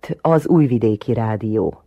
[0.00, 1.82] itt az Újvidéki Rádió.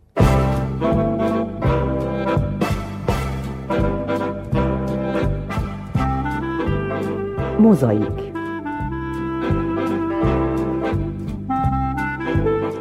[7.58, 8.32] Mozaik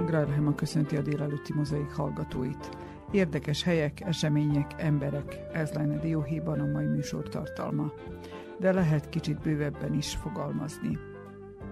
[0.06, 2.70] Grárhema köszönti a délelőtti mozaik hallgatóit.
[3.12, 7.92] Érdekes helyek, események, emberek, ez lenne dióhéjban a mai műsor tartalma.
[8.60, 11.13] De lehet kicsit bővebben is fogalmazni.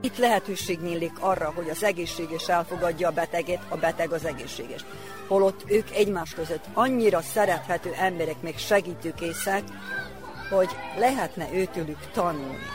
[0.02, 4.86] Itt lehetőség nyílik arra, hogy az egészséges elfogadja a beteget, a beteg az egészséges.
[5.28, 9.64] Holott ők egymás között annyira szerethető emberek, még segítőkészek,
[10.50, 12.66] hogy lehetne őtőlük tanulni.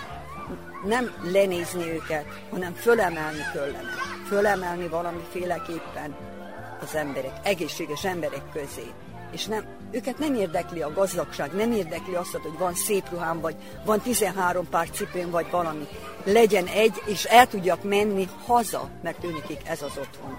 [0.85, 3.91] Nem lenézni őket, hanem fölemelni kellene.
[4.27, 6.17] Fölemelni valamiféleképpen
[6.81, 8.93] az emberek, egészséges emberek közé.
[9.37, 13.55] És nem, őket nem érdekli a gazdagság, nem érdekli azt, hogy van szép ruhám, vagy
[13.85, 15.87] van 13 pár cipőm, vagy valami.
[16.25, 20.39] Legyen egy, és el tudjak menni haza, mert ő nekik ez az otthon.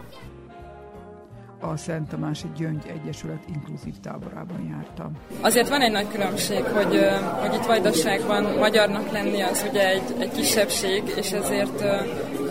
[1.59, 5.11] A Szent Tamási Gyöngy Egyesület inkluzív táborában jártam.
[5.41, 6.99] Azért van egy nagy különbség, hogy,
[7.39, 11.83] hogy itt Vajdaságban magyarnak lenni az ugye egy, egy kisebbség, és ezért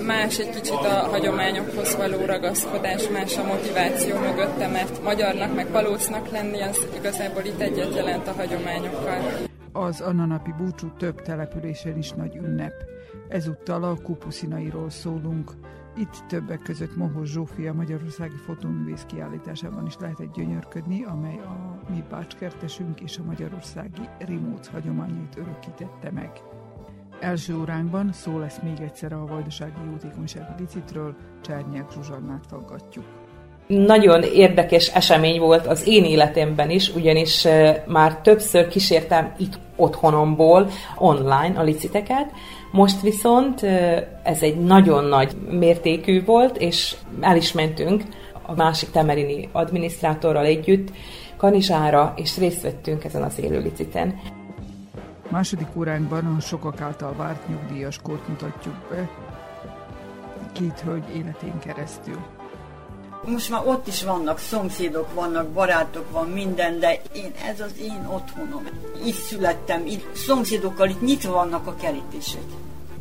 [0.06, 6.30] más egy kicsit a hagyományokhoz való ragaszkodás, más a motiváció mögötte, mert magyarnak meg palócnak
[6.30, 9.18] lenni az igazából itt egyet jelent a hagyományokkal.
[9.72, 12.72] Az Anna-napi búcsú több településen is nagy ünnep.
[13.28, 15.50] Ezúttal a kupuszinairól szólunk.
[15.98, 23.00] Itt többek között Mohos Zsófia Magyarországi Fotóművész kiállításában is lehetett gyönyörködni, amely a mi bácskertesünk
[23.00, 26.30] és a magyarországi rimóc hagyományait örökítette meg.
[27.20, 33.05] Első óránkban szó lesz még egyszer a vajdasági jótékonysági licitről, Csernyák Zsuzsannát faggatjuk.
[33.66, 37.47] Nagyon érdekes esemény volt az én életemben is, ugyanis
[37.86, 42.33] már többször kísértem itt otthonomból online a liciteket,
[42.77, 43.62] most viszont
[44.22, 48.02] ez egy nagyon nagy mértékű volt, és el is mentünk
[48.42, 50.92] a másik temerini adminisztrátorral együtt
[51.36, 54.20] Kanizsára, és részt vettünk ezen az élő liciten.
[55.28, 59.08] Második óránkban a sokak által várt nyugdíjas kort mutatjuk be,
[60.53, 62.35] két hölgy életén keresztül.
[63.25, 68.09] Most már ott is vannak szomszédok, vannak barátok, van minden, de én, ez az én
[68.10, 68.66] otthonom.
[69.04, 72.43] Itt születtem, itt szomszédokkal itt nyitva vannak a kerítések.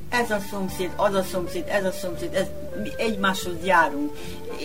[0.10, 2.48] Ez a szomszéd, az a szomszéd, ez a szomszéd, ez,
[2.82, 4.12] mi egymáshoz járunk.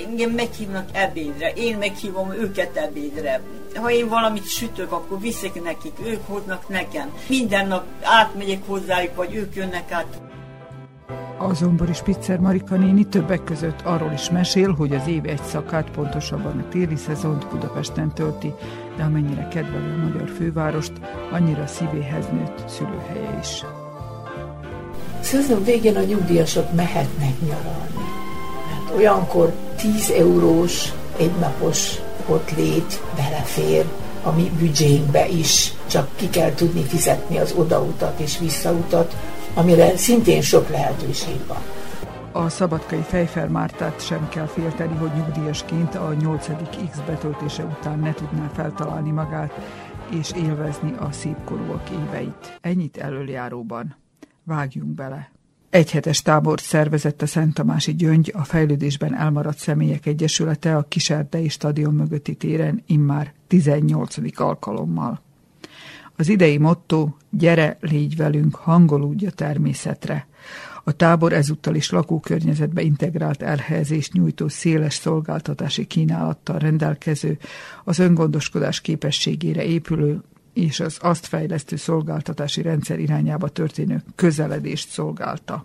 [0.06, 3.41] Engem meghívnak ebédre, én meghívom őket ebédre.
[3.75, 7.12] Ha én valamit sütök, akkor viszek nekik, ők hoznak nekem.
[7.28, 10.29] Minden nap átmegyek hozzájuk, vagy ők jönnek át.
[11.43, 15.91] A zombori Spitzer Marika néni többek között arról is mesél, hogy az év egy szakát,
[15.91, 18.55] pontosabban a téli szezont Budapesten tölti,
[18.97, 20.93] de amennyire kedveli a magyar fővárost,
[21.33, 23.65] annyira szívéhez nőtt szülőhelye is.
[25.21, 28.05] Szezon végén a nyugdíjasok mehetnek nyaralni.
[28.71, 33.84] Hát olyankor 10 eurós egynapos ott lét belefér
[34.22, 39.17] a mi büdzsénkbe is, csak ki kell tudni fizetni az odautat és visszautat,
[39.55, 41.62] amire szintén sok lehetőség van.
[42.33, 46.47] A szabadkai Fejfer Mártát sem kell félteni, hogy nyugdíjasként a 8.
[46.91, 49.53] X betöltése után ne tudná feltalálni magát
[50.10, 52.59] és élvezni a szépkorúak éveit.
[52.60, 53.97] Ennyit előjáróban.
[54.44, 55.31] Vágjunk bele!
[55.71, 61.94] Egyhetes tábort szervezett a Szent Tamási Gyöngy, a fejlődésben elmaradt személyek egyesülete a Kiserdei stadion
[61.94, 64.41] mögötti téren immár 18.
[64.41, 65.21] alkalommal.
[66.20, 70.26] Az idei motto Gyere, légy velünk, hangolódj a természetre.
[70.84, 77.38] A tábor ezúttal is lakókörnyezetbe integrált elhelyezést nyújtó széles szolgáltatási kínálattal rendelkező,
[77.84, 80.22] az öngondoskodás képességére épülő
[80.53, 85.64] és az azt fejlesztő szolgáltatási rendszer irányába történő közeledést szolgálta.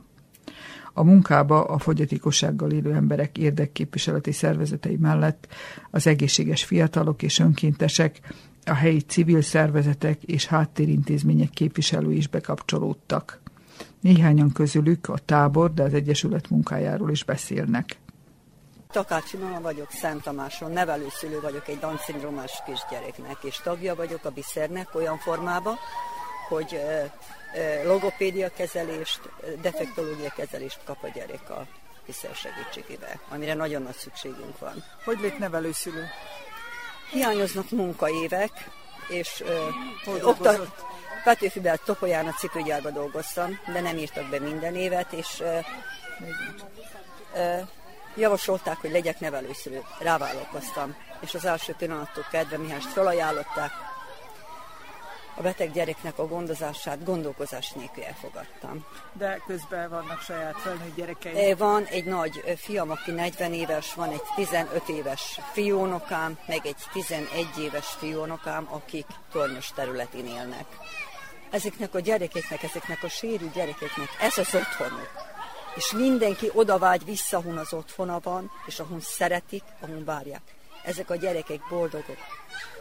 [0.94, 5.48] A munkába a fogyatékossággal élő emberek érdekképviseleti szervezetei mellett
[5.92, 8.20] az egészséges fiatalok és önkéntesek,
[8.66, 13.42] a helyi civil szervezetek és háttérintézmények képviselői is bekapcsolódtak.
[14.02, 17.98] Néhányan közülük a tábor, de az Egyesület munkájáról is beszélnek.
[18.92, 24.96] Takácsi mama vagyok, Szent Tamáson, nevelőszülő vagyok egy Down-szindrómás kisgyereknek, és tagja vagyok a Biszernek
[24.96, 25.76] olyan formában,
[26.50, 26.80] hogy
[27.86, 29.22] logopédia kezelést,
[29.62, 31.68] defektológia kezelést kap a gyerek a
[32.06, 34.84] Biszer segítségével, amire nagyon nagy szükségünk van.
[35.04, 36.04] Hogy lett nevelőszülő?
[37.16, 38.70] Hiányoznak munkaévek,
[39.08, 39.44] és
[40.06, 40.86] uh, oktat,
[41.24, 45.66] Petőfiben Topolyán a cipőgyárba dolgoztam, de nem írtak be minden évet, és uh,
[47.34, 47.68] uh,
[48.16, 49.82] javasolták, hogy legyek nevelőszülő.
[50.00, 53.72] Rávállalkoztam, és az első pillanattól kedve Mihást felajánlották.
[55.38, 58.86] A beteg gyereknek a gondozását gondolkozás nélkül elfogadtam.
[59.14, 61.54] De közben vannak saját felnőtt gyerekei.
[61.54, 67.48] Van egy nagy fiam, aki 40 éves, van egy 15 éves fiónokám, meg egy 11
[67.60, 70.66] éves fiónokám, akik tornyos területén élnek.
[71.52, 75.12] Ezeknek a gyerekeknek, ezeknek a sérült gyerekeknek ez az otthonuk.
[75.76, 80.42] És mindenki oda vágy vissza, ahol az otthona van, és ahol szeretik, ahol várják.
[80.84, 82.18] Ezek a gyerekek boldogok,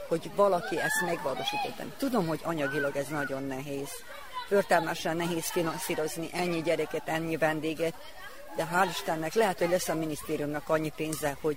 [0.09, 1.93] hogy valaki ezt megvalósítottam.
[1.97, 3.89] Tudom, hogy anyagilag ez nagyon nehéz.
[4.49, 7.95] Förtelmesen nehéz finanszírozni ennyi gyereket, ennyi vendéget,
[8.57, 11.57] de hál' Istennek lehet, hogy lesz a minisztériumnak annyi pénze, hogy,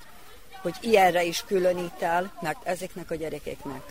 [0.61, 3.81] hogy ilyenre is különít el, mert ezeknek a gyerekeknek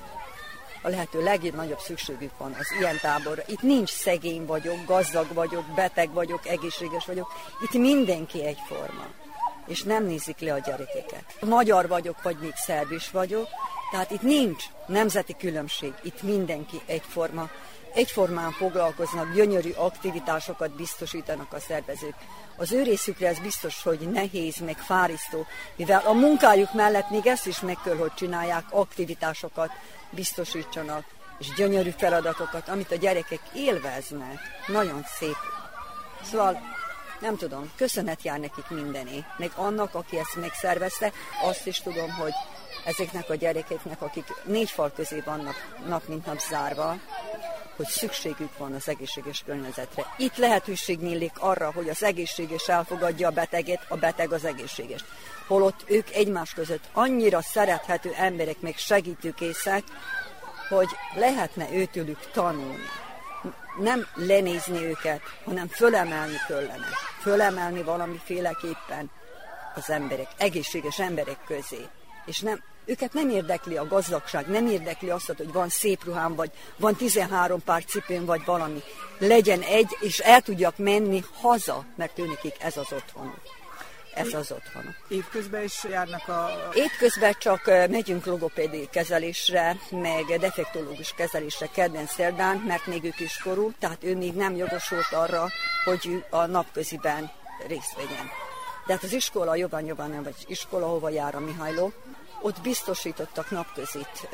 [0.87, 3.43] a lehető legnagyobb szükségük van az ilyen táborra.
[3.47, 7.33] Itt nincs szegény vagyok, gazdag vagyok, beteg vagyok, egészséges vagyok.
[7.63, 9.26] Itt mindenki egyforma.
[9.67, 11.25] És nem nézik le a gyerekeket.
[11.41, 13.49] Magyar vagyok, vagy még szerb is vagyok,
[13.91, 17.51] tehát itt nincs nemzeti különbség, itt mindenki egyforma.
[17.95, 22.15] Egyformán foglalkoznak, gyönyörű aktivitásokat biztosítanak a szervezők.
[22.57, 25.47] Az ő részükre ez biztos, hogy nehéz, meg fárisztó,
[25.77, 29.71] mivel a munkájuk mellett még ezt is meg kell, hogy csinálják, aktivitásokat
[30.11, 31.05] biztosítsanak,
[31.39, 34.39] és gyönyörű feladatokat, amit a gyerekek élveznek.
[34.67, 35.37] Nagyon szép.
[36.23, 36.61] Szóval
[37.21, 39.25] nem tudom, köszönet jár nekik mindené.
[39.39, 42.33] Meg annak, aki ezt megszervezte, azt is tudom, hogy
[42.85, 45.55] ezeknek a gyerekeknek, akik négy fal közé vannak
[45.87, 46.97] nap mint nap zárva,
[47.77, 50.15] hogy szükségük van az egészséges környezetre.
[50.17, 55.05] Itt lehetőség nyílik arra, hogy az egészséges elfogadja a beteget, a beteg az egészséges.
[55.47, 59.83] Holott ők egymás között annyira szerethető emberek, még segítőkészek,
[60.69, 62.85] hogy lehetne őtőlük tanulni.
[63.79, 66.87] Nem lenézni őket, hanem fölemelni kellene.
[67.21, 69.11] Fölemelni valamiféleképpen
[69.75, 71.87] az emberek, egészséges emberek közé.
[72.27, 76.51] És nem őket nem érdekli a gazdagság, nem érdekli azt, hogy van szép ruhám, vagy
[76.77, 78.83] van 13 pár cipőm, vagy valami.
[79.19, 83.35] Legyen egy, és el tudjak menni haza, mert ő nekik ez az otthon.
[84.17, 84.95] Ez az otthon.
[85.09, 86.51] Évközben is járnak a...
[86.75, 94.05] Évközben csak megyünk logopédi kezelésre, meg defektológus kezelésre kedden szerdán, mert még ő kiskorú, tehát
[94.05, 95.49] ő még nem jogosult arra,
[95.85, 97.31] hogy a napköziben
[97.67, 98.31] részt vegyen.
[98.87, 101.93] De hát az iskola, jobban jobban nem, vagy iskola, hova jár a Mihajló,
[102.41, 104.29] ott biztosítottak napközit.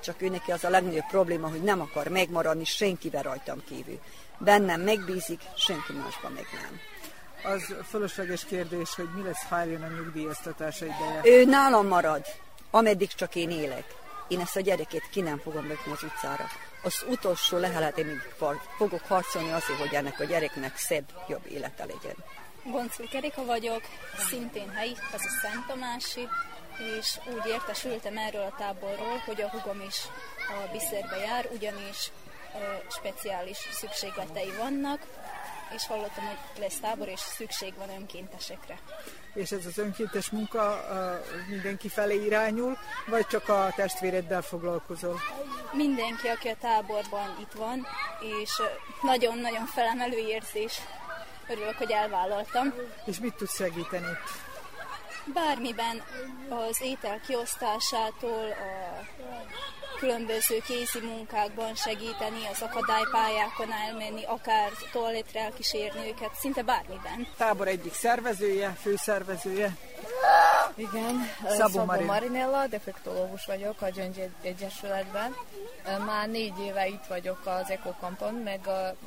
[0.00, 4.00] Csak ő neki az a legnagyobb probléma, hogy nem akar megmaradni senkivel rajtam kívül.
[4.38, 6.80] Bennem megbízik, senki másban meg nem.
[7.42, 11.20] Az fölösleges kérdés, hogy mi lesz, ha eljön a nyugdíjaztatása ideje?
[11.24, 12.26] Ő nálam marad,
[12.70, 13.84] ameddig csak én élek.
[14.28, 16.44] Én ezt a gyerekét ki nem fogom lökni az utcára.
[16.82, 18.22] Az utolsó leheletén
[18.76, 22.16] fogok harcolni azért, hogy ennek a gyereknek szebb, jobb élete legyen.
[22.64, 23.82] Goncul Kerika vagyok,
[24.28, 26.28] szintén helyi, az a Szent Tamási,
[26.98, 29.96] és úgy értesültem erről a táborról, hogy a hugom is
[30.48, 32.10] a Biszerbe jár, ugyanis
[32.90, 35.06] speciális szükségletei vannak,
[35.74, 38.78] és hallottam, hogy lesz tábor, és szükség van önkéntesekre.
[39.34, 40.84] És ez az önkéntes munka
[41.48, 42.76] mindenki felé irányul,
[43.06, 45.20] vagy csak a testvéreddel foglalkozol?
[45.72, 47.86] Mindenki, aki a táborban itt van,
[48.42, 48.50] és
[49.02, 50.80] nagyon-nagyon felemelő érzés.
[51.48, 52.74] Örülök, hogy elvállaltam.
[53.04, 54.46] És mit tudsz segíteni itt?
[55.32, 56.02] bármiben
[56.48, 58.54] az étel kiosztásától,
[59.17, 59.17] a
[59.98, 67.26] különböző kézi munkákban segíteni, az akadálypályákon elmenni, akár toaletre elkísérni őket, szinte bármiben.
[67.36, 69.76] Tábor egyik szervezője, főszervezője.
[70.74, 72.06] Igen, Szabó, Szabó Marin.
[72.06, 75.34] Marinella, defektológus vagyok a Gyöngy Egyesületben.
[76.06, 78.60] Már négy éve itt vagyok az Ekokampon, meg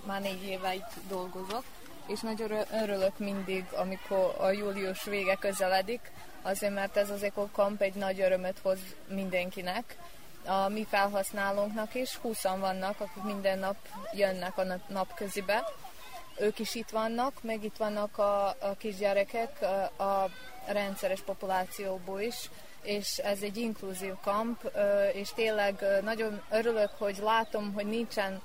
[0.06, 1.64] már négy éve itt dolgozok
[2.08, 2.52] és nagyon
[2.84, 8.60] örülök mindig, amikor a július vége közeledik, azért mert ez az EcoCamp egy nagy örömöt
[8.62, 9.98] hoz mindenkinek,
[10.52, 13.76] a mi felhasználónknak is, 20 vannak, akik minden nap
[14.14, 15.64] jönnek a napközibe.
[16.40, 19.62] Ők is itt vannak, meg itt vannak a, a kisgyerekek
[20.00, 20.30] a
[20.66, 22.50] rendszeres populációból is,
[22.82, 24.72] és ez egy inkluzív kamp,
[25.14, 28.42] és tényleg nagyon örülök, hogy látom, hogy nincsen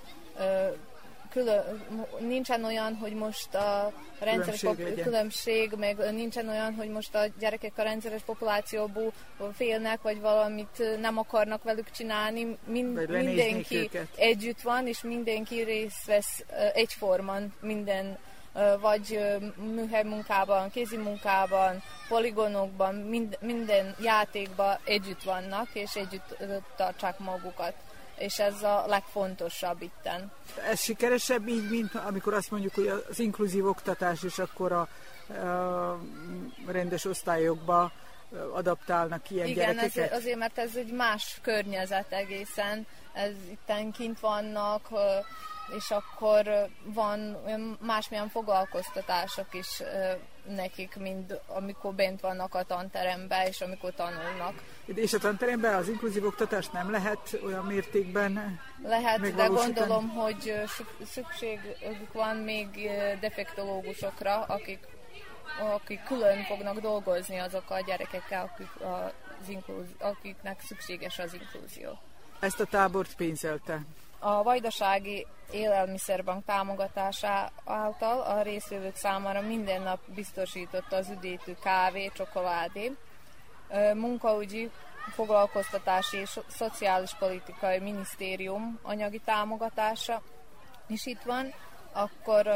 [1.37, 1.87] külön,
[2.19, 7.21] nincsen olyan, hogy most a rendszeres különbség, pop- különbség, meg nincsen olyan, hogy most a
[7.39, 9.13] gyerekek a rendszeres populációból
[9.55, 12.59] félnek, vagy valamit nem akarnak velük csinálni.
[12.67, 14.09] Mind, mindenki őket.
[14.17, 18.19] együtt van, és mindenki részt vesz egyforman minden
[18.81, 19.21] vagy
[19.75, 26.37] műhely munkában, kézi munkában, poligonokban, mind, minden játékban együtt vannak, és együtt
[26.77, 27.75] tartsák magukat
[28.19, 30.33] és ez a legfontosabb itten.
[30.69, 34.89] Ez sikeresebb így, mint amikor azt mondjuk, hogy az inkluzív oktatás is akkor a,
[35.29, 35.99] a
[36.67, 37.93] rendes osztályokba
[38.53, 39.95] adaptálnak ilyen Igen, gyerekeket?
[39.95, 42.87] Igen, azért, mert ez egy más környezet egészen.
[43.13, 44.89] Ez itten kint vannak,
[45.77, 47.37] és akkor van
[47.81, 49.83] másmilyen foglalkoztatások is
[50.49, 54.63] nekik, mint amikor bent vannak a tanteremben, és amikor tanulnak.
[54.85, 60.55] És a tanteremben az inkluzív oktatást nem lehet olyan mértékben Lehet, de gondolom, hogy
[61.05, 64.87] szükségük van még defektológusokra, akik,
[65.75, 71.99] akik külön fognak dolgozni azok a gyerekekkel, akik az inklúz, akiknek szükséges az inkluzió.
[72.41, 73.81] Ezt a tábort pénzelte?
[74.19, 82.93] A Vajdasági Élelmiszerbank támogatása által a részvevők számára minden nap biztosította az üdítő kávé, csokoládé,
[83.95, 84.71] munkaügyi,
[85.15, 90.23] foglalkoztatási és szociális politikai minisztérium anyagi támogatása
[90.87, 91.53] is itt van,
[91.93, 92.47] akkor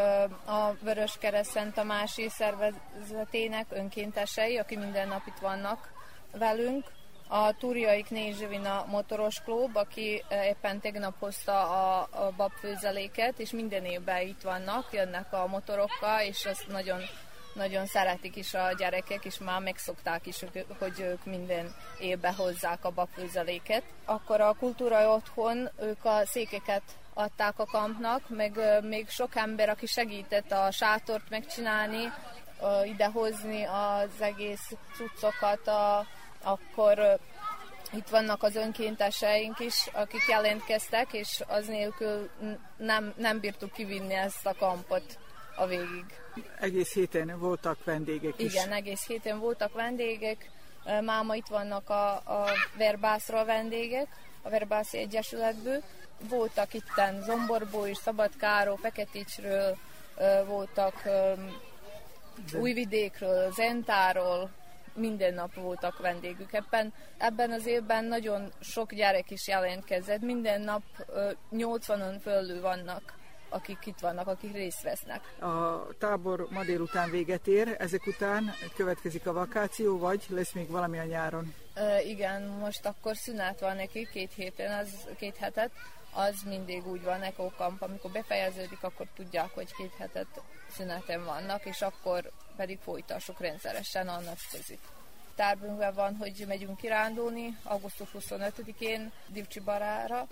[0.45, 5.93] a Vörös Kereszt Szent Tamási szervezetének önkéntesei, akik minden nap itt vannak
[6.33, 6.85] velünk,
[7.33, 13.85] a Túriai Knézsövina motoros klub, aki e, éppen tegnap hozta a, a babfőzeléket, és minden
[13.85, 17.01] évben itt vannak, jönnek a motorokkal, és ezt nagyon
[17.55, 20.45] nagyon szeretik is a gyerekek, és már megszokták is,
[20.79, 23.83] hogy ők minden évben hozzák a babfőzeléket.
[24.05, 26.83] Akkor a kultúrai otthon ők a székeket
[27.15, 32.13] adták a kampnak, meg még sok ember, aki segített a sátort megcsinálni,
[32.85, 36.07] idehozni az egész cuccokat, a,
[36.43, 37.19] akkor
[37.93, 42.31] itt vannak az önkénteseink is, akik jelentkeztek, és az nélkül
[42.77, 45.19] nem, nem bírtuk kivinni ezt a kampot
[45.57, 46.05] a végig.
[46.61, 48.53] Egész héten voltak vendégek is.
[48.53, 50.51] Igen, egész héten voltak vendégek.
[51.01, 54.09] Máma itt vannak a, a Verbászra vendégek,
[54.43, 55.83] a Verbászi Egyesületből.
[56.29, 59.77] Voltak itten Zomborból is, Szabadkáról, Feketicsről,
[60.47, 61.03] voltak
[62.53, 64.51] Újvidékről, Zentáról,
[64.95, 66.53] minden nap voltak vendégük.
[66.53, 70.83] Ebben, ebben az évben nagyon sok gyerek is jelentkezett, minden nap
[71.53, 73.19] 80-on fölül vannak
[73.51, 75.21] akik itt vannak, akik részt vesznek.
[75.41, 80.99] A tábor ma délután véget ér, ezek után következik a vakáció, vagy lesz még valami
[80.99, 81.55] a nyáron?
[81.77, 85.71] Uh, igen, most akkor szünet van neki két héten, az két hetet,
[86.13, 87.25] az mindig úgy van
[87.57, 90.41] Kamp, amikor befejeződik, akkor tudják, hogy két hetet
[90.71, 94.81] szüneten vannak, és akkor pedig folytassuk rendszeresen a napközit.
[95.35, 100.27] Tervünkben van, hogy megyünk kirándulni augusztus 25-én Divcsibarára,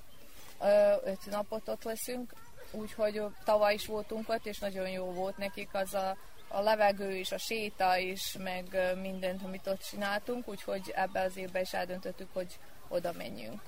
[1.05, 2.33] öt napot ott leszünk,
[2.71, 6.17] úgyhogy tavaly is voltunk ott, és nagyon jó volt nekik az a,
[6.49, 11.63] a levegő és a séta is, meg mindent, amit ott csináltunk, úgyhogy ebben az évben
[11.63, 12.59] is eldöntöttük, hogy
[12.89, 13.61] oda menjünk.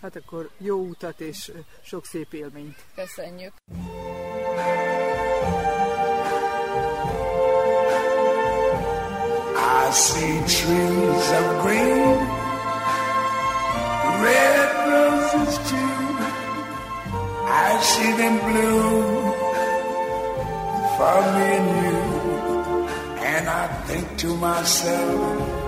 [0.00, 1.52] Hát akkor jó utat és
[1.82, 2.76] sok szép élményt.
[2.94, 3.52] Köszönjük!
[9.88, 12.18] I see trees of green,
[14.22, 15.98] red roses too.
[17.46, 19.32] I see them bloom
[20.96, 21.98] for me and you.
[23.24, 25.67] And I think to myself,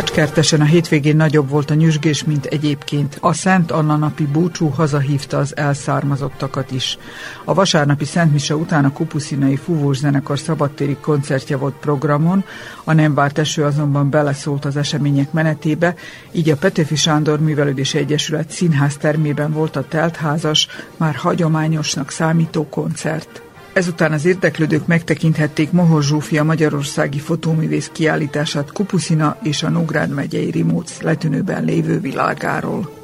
[0.00, 3.18] Bácskertesen a hétvégén nagyobb volt a nyüzsgés, mint egyébként.
[3.20, 6.98] A Szent Anna napi búcsú hazahívta az elszármazottakat is.
[7.44, 12.44] A vasárnapi Szent Mise után a Kupuszinai Fúvós Zenekar szabadtéri koncertje volt programon,
[12.84, 15.94] a nem várt eső azonban beleszólt az események menetébe,
[16.32, 23.42] így a Petőfi Sándor Művelődési Egyesület színház termében volt a teltházas, már hagyományosnak számító koncert.
[23.72, 31.00] Ezután az érdeklődők megtekinthették Mohor Zsófia magyarországi fotóművész kiállítását Kupuszina és a Nógrád megyei Rimóc
[31.00, 32.99] letűnőben lévő világáról.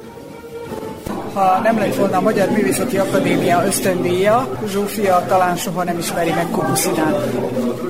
[1.33, 6.49] Ha nem lett volna a Magyar Művészeti Akadémia ösztöndíja, Zsófia talán soha nem ismeri meg
[6.51, 7.15] Kupuszinát.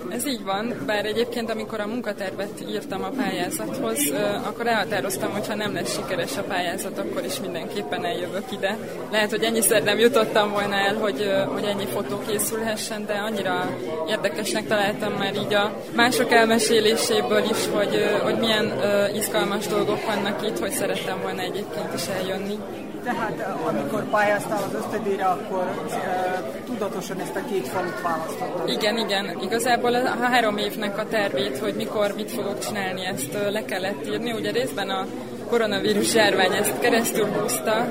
[0.09, 4.13] Ez így van, bár egyébként amikor a munkatervet írtam a pályázathoz,
[4.45, 8.77] akkor elhatároztam, hogy ha nem lesz sikeres a pályázat, akkor is mindenképpen eljövök ide.
[9.11, 13.69] Lehet, hogy ennyiszer nem jutottam volna el, hogy, hogy ennyi fotó készülhessen, de annyira
[14.07, 18.73] érdekesnek találtam már így a mások elmeséléséből is, hogy, hogy milyen
[19.15, 22.57] izgalmas dolgok vannak itt, hogy szerettem volna egyébként is eljönni.
[23.07, 28.69] Tehát amikor pályáztál az ösztödére, akkor e, tudatosan ezt a két falut választottad?
[28.69, 29.37] Igen, igen.
[29.41, 34.31] Igazából a három évnek a tervét, hogy mikor mit fogok csinálni, ezt le kellett írni.
[34.31, 35.05] Ugye részben a
[35.49, 37.85] koronavírus járvány ezt keresztül húzta,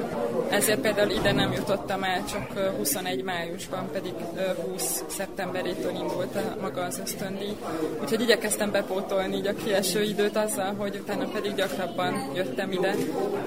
[0.51, 4.13] ezért például ide nem jutottam el, csak 21 májusban, pedig
[4.71, 7.57] 20 szeptemberétől indult a maga az ösztöndíj.
[8.03, 12.95] Úgyhogy igyekeztem bepótolni így a kieső időt azzal, hogy utána pedig gyakrabban jöttem ide.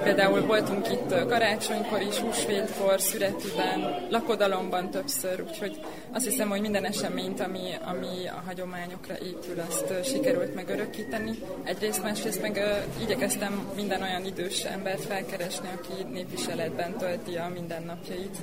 [0.03, 5.79] Például voltunk itt karácsonykor is, húsvétkor, szüretiben, lakodalomban többször, úgyhogy
[6.11, 11.31] azt hiszem, hogy minden eseményt, ami, ami a hagyományokra épül, azt sikerült megörökíteni.
[11.63, 12.61] Egyrészt, másrészt meg
[13.01, 18.37] igyekeztem minden olyan idős embert felkeresni, aki népviseletben tölti a mindennapjait.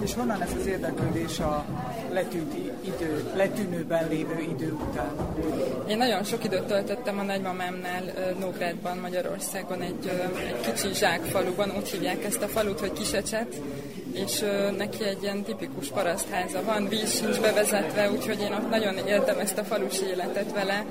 [0.00, 1.64] És honnan ez az érdeklődés a
[2.12, 5.10] letűnt idő, letűnőben lévő idő után?
[5.88, 8.02] Én nagyon sok időt töltöttem a nagymamámnál
[8.38, 10.10] Nógrádban, Magyarországon, egy,
[10.46, 13.60] egy kicsi zsákfaluban, úgy hívják ezt a falut, hogy Kisecset,
[14.12, 14.44] és
[14.76, 19.58] neki egy ilyen tipikus parasztháza van, víz sincs bevezetve, úgyhogy én ott nagyon éltem ezt
[19.58, 20.84] a falusi életet vele,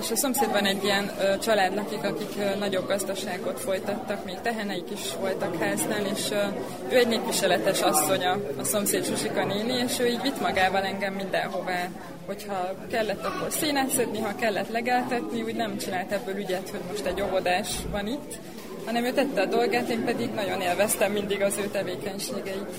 [0.00, 4.90] és a szomszédban egy ilyen ö, család lakik, akik ö, nagyobb gazdaságot folytattak, még teheneik
[4.92, 6.42] is voltak háznál, és ö,
[6.90, 11.88] ő egy népviseletes asszonya, a szomszéd Zsuzsika néni, és ő így vitt magával engem mindenhová,
[12.26, 17.06] hogyha kellett akkor színát szedni, ha kellett legeltetni, úgy nem csinált ebből ügyet, hogy most
[17.06, 18.38] egy óvodás van itt,
[18.86, 22.70] hanem ő tette a dolgát, én pedig nagyon élveztem mindig az ő tevékenységeit.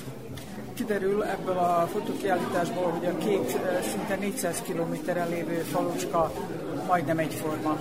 [0.76, 6.32] Kiderül ebből a fotókiállításból, hogy a két eh, szinte 400 kilométeren lévő falucska
[6.88, 7.78] majdnem egyforma.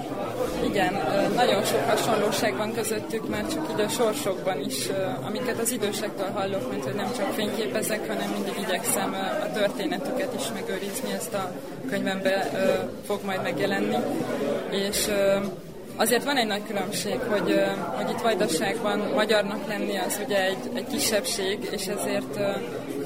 [0.64, 5.58] Igen, eh, nagyon sok hasonlóság van közöttük, már csak így a sorsokban is, eh, amiket
[5.58, 11.12] az idősektől hallok, mert hogy nem csak fényképezek, hanem mindig igyekszem a történetüket is megőrizni,
[11.12, 11.52] ezt a
[11.90, 12.50] könyvembe
[13.06, 13.96] fog majd megjelenni.
[14.70, 15.08] És
[15.98, 17.60] Azért van egy nagy különbség, hogy,
[17.96, 22.38] hogy itt Vajdaságban magyarnak lenni az ugye egy, egy kisebbség, és ezért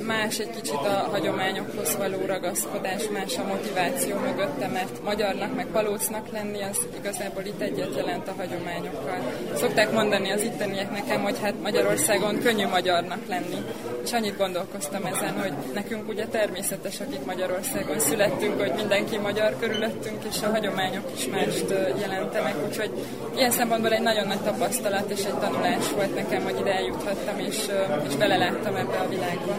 [0.07, 6.33] más egy kicsit a hagyományokhoz való ragaszkodás, más a motiváció mögötte, mert magyarnak meg palócnak
[6.33, 9.18] lenni, az igazából itt egyet jelent a hagyományokkal.
[9.55, 13.64] Szokták mondani az itteniek nekem, hogy hát Magyarországon könnyű magyarnak lenni,
[14.04, 20.24] és annyit gondolkoztam ezen, hogy nekünk ugye természetes, akik Magyarországon születtünk, hogy mindenki magyar körülöttünk,
[20.30, 22.90] és a hagyományok is mást jelentenek, úgyhogy
[23.36, 27.68] ilyen szempontból egy nagyon nagy tapasztalat és egy tanulás volt nekem, hogy ide eljuthattam, és,
[28.08, 29.56] és beleláttam ebbe a világba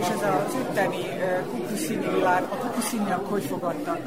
[0.00, 1.04] és ez az itteni
[1.50, 4.00] kupuszini világ, a kupusziniak hogy fogadtak?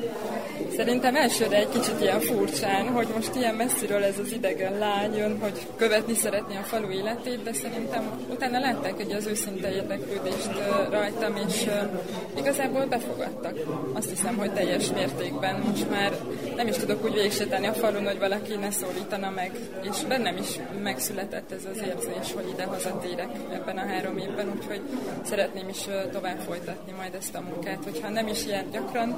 [0.76, 5.38] Szerintem elsőre egy kicsit ilyen furcsán, hogy most ilyen messziről ez az idegen lány jön,
[5.42, 10.52] hogy követni szeretné a falu életét, de szerintem utána látták egy az őszinte érdeklődést
[10.92, 11.66] rajtam, és
[12.38, 13.54] igazából befogadtak.
[13.94, 16.12] Azt hiszem, hogy teljes mértékben most már
[16.56, 20.60] nem is tudok úgy végigsétálni a falun, hogy valaki ne szólítana meg, és bennem is
[20.84, 24.82] megszületett ez az érzés, hogy ide hazatérek ebben a három évben, úgyhogy
[25.24, 25.79] szeretném is
[26.12, 29.18] tovább folytatni majd ezt a munkát, hogyha nem is ilyen gyakran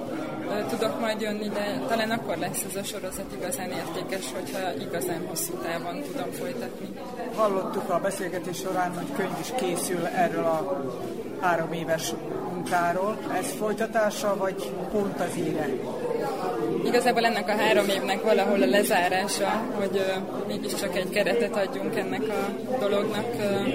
[0.69, 5.53] tudok majd jönni, de talán akkor lesz ez a sorozat igazán értékes, hogyha igazán hosszú
[5.53, 6.87] távon tudom folytatni.
[7.35, 10.81] Hallottuk a beszélgetés során, hogy könyv is készül erről a
[11.39, 12.13] három éves
[12.53, 13.17] munkáról.
[13.37, 15.69] Ez folytatása, vagy pont az íre?
[16.85, 22.21] Igazából ennek a három évnek valahol a lezárása, hogy uh, mégiscsak egy keretet adjunk ennek
[22.21, 23.67] a dolognak, uh,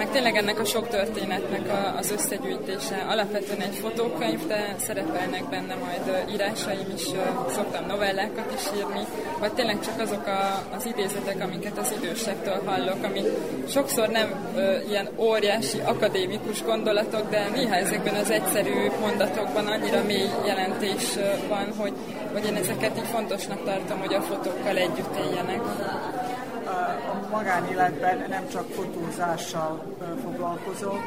[0.00, 3.06] meg tényleg ennek a sok történetnek a, az összegyűjtése.
[3.08, 7.02] Alapvetően egy fotókönyv, de szerepelnek benne majd írásaim is,
[7.54, 9.04] szoktam novellákat is írni,
[9.38, 13.22] vagy tényleg csak azok a, az idézetek, amiket az idősektől hallok, ami
[13.68, 20.28] sokszor nem uh, ilyen óriási akadémikus gondolatok, de néha ezekben az egyszerű mondatokban annyira mély
[20.46, 21.04] jelentés
[21.48, 21.92] van, hogy
[22.32, 25.60] hogy én ezeket így fontosnak tartom, hogy a fotókkal együtt éljenek.
[26.86, 29.82] A magánéletben nem csak fotózással
[30.22, 31.00] foglalkozol,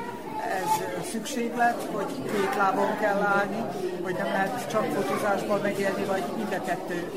[0.49, 3.63] ez szükséglet, hogy két lábon kell állni,
[4.03, 7.11] hogy nem lehet csak fotózásból megélni, vagy mind a kettő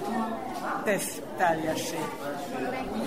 [0.85, 1.99] tesz teljessé.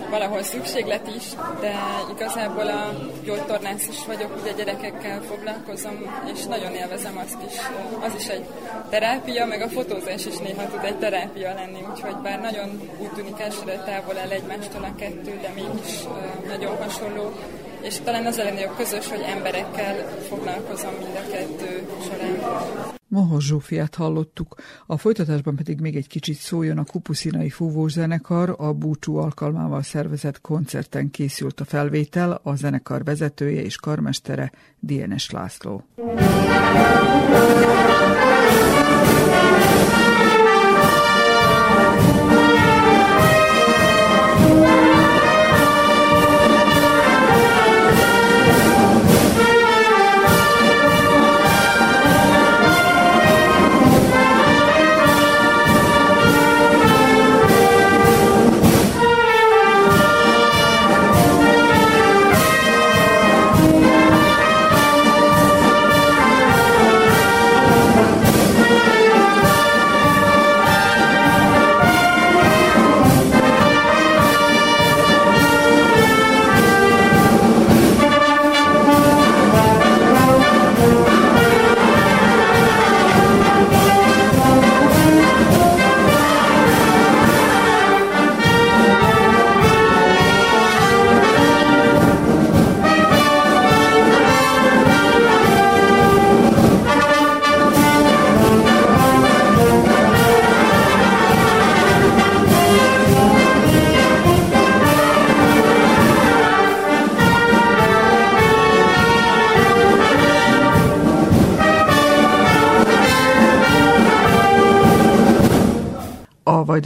[0.10, 1.24] Valahol szükséglet is,
[1.60, 1.74] de
[2.12, 7.58] igazából a gyógytornász is vagyok, ugye gyerekekkel foglalkozom, és nagyon élvezem azt is.
[8.02, 8.46] Az is egy
[8.90, 13.40] terápia, meg a fotózás is néha tud egy terápia lenni, úgyhogy bár nagyon úgy tűnik
[13.40, 16.04] elsőre távol el egymástól a kettő, de mégis
[16.48, 17.34] nagyon hasonló
[17.82, 19.96] és talán az a legnagyobb közös, hogy emberekkel
[20.30, 22.98] foglalkozom mind a kettő során.
[23.08, 28.74] Mohos Zsófiát hallottuk, a folytatásban pedig még egy kicsit szóljon a Kupuszinai Fúvós Zenekar, a
[28.74, 35.84] búcsú alkalmával szervezett koncerten készült a felvétel, a zenekar vezetője és karmestere Dienes László.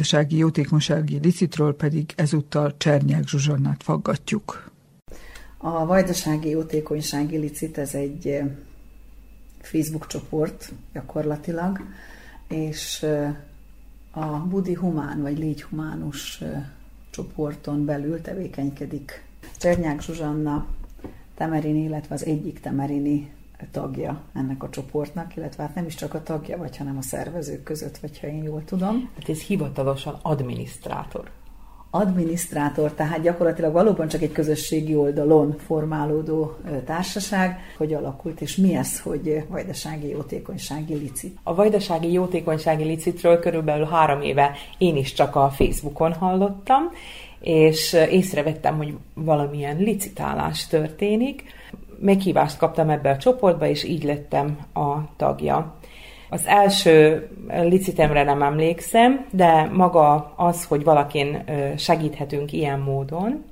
[0.04, 4.72] Vajdasági jótékonysági licitről pedig ezúttal Csernyák Zsuzsannát faggatjuk.
[5.58, 8.48] A Vajdasági Jótékonysági Licit ez egy eh,
[9.62, 11.80] Facebook csoport gyakorlatilag,
[12.48, 13.36] és eh,
[14.12, 16.66] a Budi Humán vagy Légy Humánus eh,
[17.10, 19.24] csoporton belül tevékenykedik
[19.58, 20.68] Csernyák Zsuzsanna,
[21.36, 23.32] Temerini, illetve az egyik Temerini
[23.72, 27.64] tagja ennek a csoportnak, illetve hát nem is csak a tagja vagy, hanem a szervezők
[27.64, 29.10] között, vagy ha én jól tudom.
[29.16, 31.30] Hát ez hivatalosan adminisztrátor.
[31.90, 39.00] Adminisztrátor, tehát gyakorlatilag valóban csak egy közösségi oldalon formálódó társaság, hogy alakult, és mi ez,
[39.00, 41.38] hogy Vajdasági Jótékonysági Licit?
[41.44, 46.84] A Vajdasági Jótékonysági Licitről körülbelül három éve én is csak a Facebookon hallottam,
[47.40, 51.44] és észrevettem, hogy valamilyen licitálás történik,
[52.00, 55.76] meghívást kaptam ebbe a csoportba, és így lettem a tagja.
[56.30, 57.30] Az első
[57.62, 61.44] licitemre nem emlékszem, de maga az, hogy valakin
[61.78, 63.44] segíthetünk ilyen módon,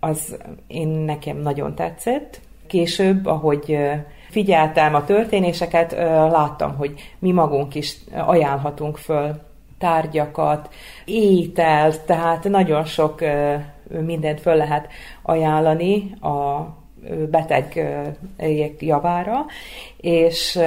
[0.00, 2.40] az én nekem nagyon tetszett.
[2.66, 3.78] Később, ahogy
[4.30, 5.92] figyeltem a történéseket,
[6.30, 9.40] láttam, hogy mi magunk is ajánlhatunk föl
[9.78, 13.20] tárgyakat, ételt, tehát nagyon sok
[14.04, 14.88] mindent föl lehet
[15.22, 16.66] ajánlani a
[17.30, 17.88] beteg
[18.78, 19.46] javára,
[19.96, 20.58] és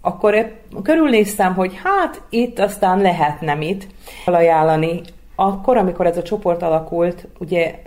[0.00, 3.88] akkor körülnéztem, hogy hát itt aztán lehetne mit
[4.26, 5.00] ajánlani.
[5.34, 7.82] Akkor, amikor ez a csoport alakult, ugye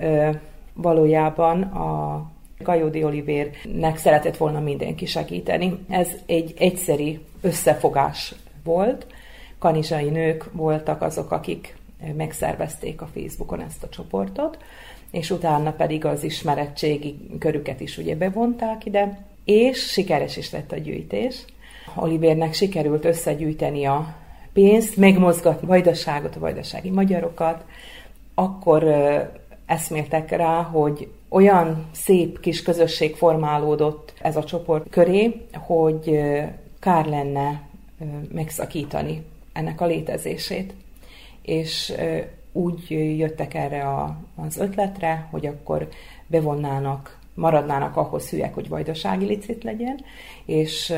[0.74, 2.22] valójában a
[2.60, 5.86] Gajódi Olivérnek szeretett volna mindenki segíteni.
[5.90, 9.08] Ez egy egyszeri összefogás volt.
[9.60, 11.76] Kanizsai nők voltak azok, akik
[12.18, 14.58] megszervezték a Facebookon ezt a csoportot,
[15.18, 20.78] és utána pedig az ismerettségi körüket is ugye bevonták ide, és sikeres is lett a
[20.78, 21.46] gyűjtés.
[21.96, 24.16] Olivérnek sikerült összegyűjteni a
[24.54, 27.64] pénzt, megmozgatni a vajdaságot, a vajdasági magyarokat,
[28.36, 28.84] akkor
[29.66, 36.22] eszméltek rá, hogy olyan szép kis közösség formálódott ez a csoport köré, hogy
[36.80, 37.62] kár lenne
[38.34, 40.74] megszakítani ennek a létezését.
[41.42, 41.94] És
[42.58, 45.88] úgy jöttek erre a, az ötletre, hogy akkor
[46.28, 50.00] bevonnának, maradnának ahhoz hülyek, hogy vajdasági licit legyen,
[50.46, 50.94] és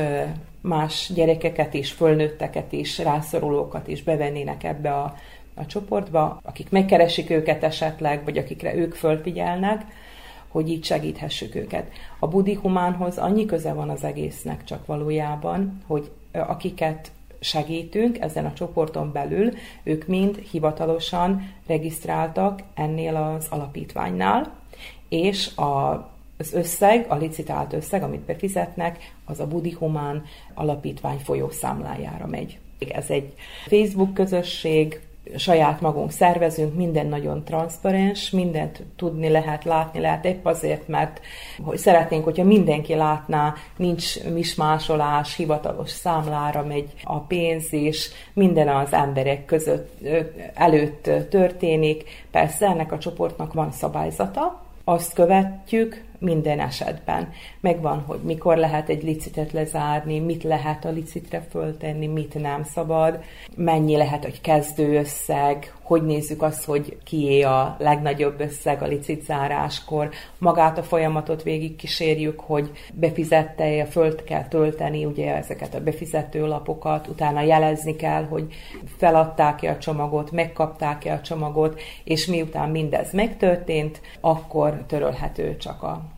[0.60, 5.14] más gyerekeket is, fölnőtteket is, rászorulókat is bevennének ebbe a,
[5.54, 9.84] a csoportba, akik megkeresik őket esetleg, vagy akikre ők fölfigyelnek,
[10.48, 11.90] hogy így segíthessük őket.
[12.18, 18.52] A budi humánhoz annyi köze van az egésznek csak valójában, hogy akiket segítünk ezen a
[18.52, 24.58] csoporton belül, ők mind hivatalosan regisztráltak ennél az alapítványnál,
[25.08, 26.08] és a
[26.40, 30.24] az összeg, a licitált összeg, amit befizetnek, az a Budi Humán
[30.54, 32.58] alapítvány folyószámlájára megy.
[32.88, 33.34] Ez egy
[33.66, 35.00] Facebook közösség,
[35.36, 41.20] saját magunk szervezünk, minden nagyon transzparens, mindent tudni lehet, látni lehet, épp azért, mert
[41.62, 48.92] hogy szeretnénk, hogyha mindenki látná, nincs mismásolás, hivatalos számlára megy a pénz, és minden az
[48.92, 50.06] emberek között
[50.54, 52.04] előtt történik.
[52.30, 57.32] Persze ennek a csoportnak van szabályzata, azt követjük, minden esetben.
[57.60, 63.22] Megvan, hogy mikor lehet egy licitet lezárni, mit lehet a licitre föltenni, mit nem szabad,
[63.56, 70.10] mennyi lehet egy kezdőösszeg, hogy nézzük azt, hogy kié a legnagyobb összeg a licit záráskor,
[70.38, 77.06] magát a folyamatot végig kísérjük, hogy befizette-e, föl kell tölteni ugye ezeket a befizető lapokat,
[77.06, 78.54] utána jelezni kell, hogy
[78.96, 86.09] feladták-e a csomagot, megkapták-e a csomagot, és miután mindez megtörtént, akkor törölhető csak a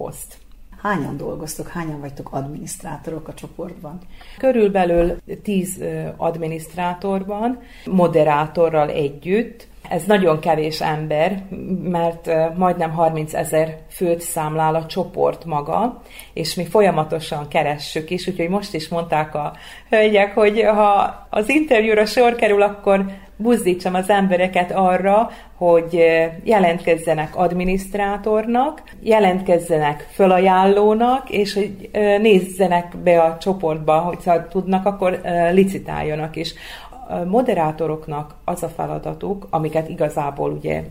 [0.00, 0.36] poszt.
[0.82, 3.98] Hányan dolgoztok, hányan vagytok adminisztrátorok a csoportban?
[4.38, 5.82] Körülbelül 10
[6.16, 11.42] adminisztrátorban, moderátorral együtt, ez nagyon kevés ember,
[11.82, 18.48] mert majdnem 30 ezer főt számlál a csoport maga, és mi folyamatosan keressük is, úgyhogy
[18.48, 19.52] most is mondták a
[19.88, 23.04] hölgyek, hogy ha az interjúra sor kerül, akkor
[23.36, 26.04] buzdítsam az embereket arra, hogy
[26.42, 31.90] jelentkezzenek adminisztrátornak, jelentkezzenek fölajánlónak, és hogy
[32.20, 35.20] nézzenek be a csoportba, hogyha tudnak, akkor
[35.52, 36.54] licitáljanak is
[37.26, 40.84] moderátoroknak az a feladatuk, amiket igazából ugye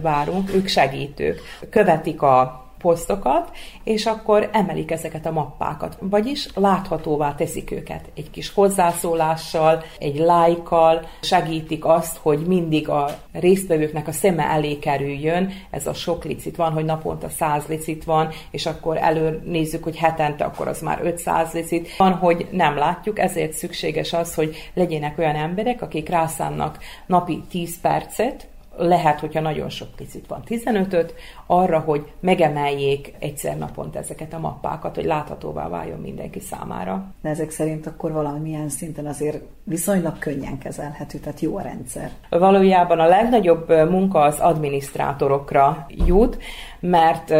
[0.00, 1.40] várunk, ők segítők.
[1.70, 3.50] Követik a posztokat,
[3.84, 5.98] és akkor emelik ezeket a mappákat.
[6.00, 14.08] Vagyis láthatóvá teszik őket egy kis hozzászólással, egy lájkkal, segítik azt, hogy mindig a résztvevőknek
[14.08, 15.52] a szeme elé kerüljön.
[15.70, 19.96] Ez a sok licit van, hogy naponta 100 licit van, és akkor elő nézzük, hogy
[19.96, 21.96] hetente akkor az már 500 licit.
[21.96, 27.80] Van, hogy nem látjuk, ezért szükséges az, hogy legyenek olyan emberek, akik rászánnak napi 10
[27.80, 28.46] percet,
[28.78, 31.14] lehet, hogyha nagyon sok picit van 15-öt,
[31.46, 37.04] arra, hogy megemeljék egyszer naponta ezeket a mappákat, hogy láthatóvá váljon mindenki számára.
[37.22, 42.10] De ezek szerint akkor valamilyen szinten azért viszonylag könnyen kezelhető, tehát jó a rendszer.
[42.30, 46.38] Valójában a legnagyobb munka az adminisztrátorokra jut,
[46.80, 47.34] mert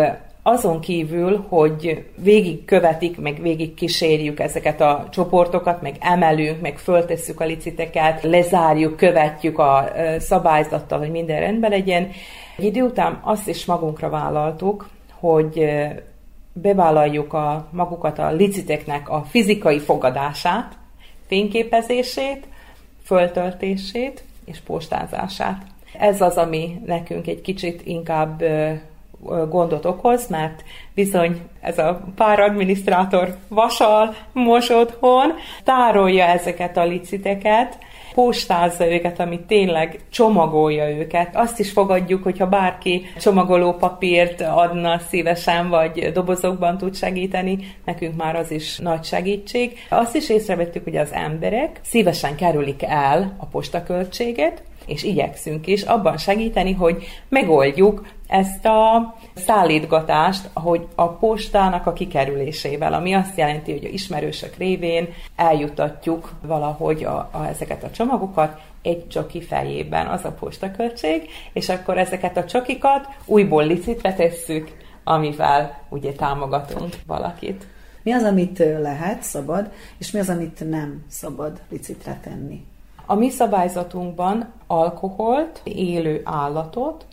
[0.48, 7.40] azon kívül, hogy végig követik, meg végig kísérjük ezeket a csoportokat, meg emelünk, meg föltesszük
[7.40, 12.10] a liciteket, lezárjuk, követjük a szabályzattal, hogy minden rendben legyen.
[12.56, 15.64] Egy idő után azt is magunkra vállaltuk, hogy
[16.52, 20.76] bevállaljuk a magukat a liciteknek a fizikai fogadását,
[21.26, 22.46] fényképezését,
[23.04, 25.62] föltöltését és postázását.
[25.98, 28.42] Ez az, ami nekünk egy kicsit inkább
[29.48, 35.32] gondot okoz, mert bizony ez a pár adminisztrátor vasal, mos otthon,
[35.64, 37.78] tárolja ezeket a liciteket,
[38.14, 41.36] postázza őket, ami tényleg csomagolja őket.
[41.36, 48.36] Azt is fogadjuk, hogyha bárki csomagoló papírt adna szívesen, vagy dobozokban tud segíteni, nekünk már
[48.36, 49.78] az is nagy segítség.
[49.88, 56.16] Azt is észrevettük, hogy az emberek szívesen kerülik el a postaköltséget, és igyekszünk is abban
[56.16, 63.84] segíteni, hogy megoldjuk ezt a szállítgatást, hogy a postának a kikerülésével, ami azt jelenti, hogy
[63.84, 70.32] a ismerősök révén eljutatjuk valahogy a, a, ezeket a csomagokat egy csoki fejében, az a
[70.32, 77.66] postaköltség, és akkor ezeket a csokikat újból licitre tesszük, amivel ugye támogatunk valakit.
[78.02, 82.64] Mi az, amit lehet, szabad, és mi az, amit nem szabad licitre tenni?
[83.06, 87.06] A mi szabályzatunkban alkoholt, élő állatot,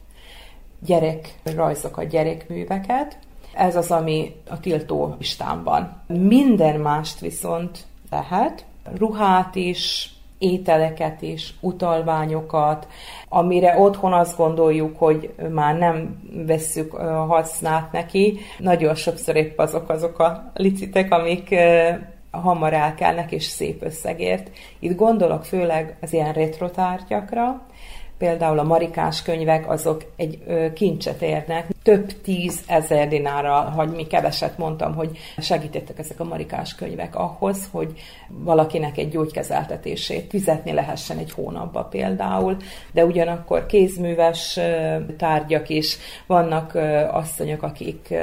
[0.86, 3.18] gyerek rajzokat, gyerekműveket,
[3.54, 6.02] ez az, ami a tiltó listámban.
[6.08, 8.66] Minden mást viszont lehet,
[8.98, 12.88] ruhát is, ételeket is, utalványokat,
[13.30, 16.92] amire otthon azt gondoljuk, hogy már nem vesszük
[17.28, 18.40] használt neki.
[18.58, 21.56] Nagyon sokszor épp azok azok a licitek, amik
[22.32, 24.52] hamar elkelnek és szép összegért.
[24.80, 27.62] Itt gondolok főleg az ilyen retrotárgyakra,
[28.18, 31.68] például a marikás könyvek, azok egy kincset érnek.
[31.84, 37.70] Több tíz ezer dinára, hogy mi keveset mondtam, hogy segítettek ezek a marikás könyvek ahhoz,
[37.72, 37.94] hogy
[38.28, 42.58] valakinek egy gyógykezeltetését fizetni lehessen egy hónapba például,
[42.92, 44.60] de ugyanakkor kézműves
[45.18, 45.98] tárgyak is,
[46.28, 46.76] vannak
[47.12, 48.14] asszonyok, akik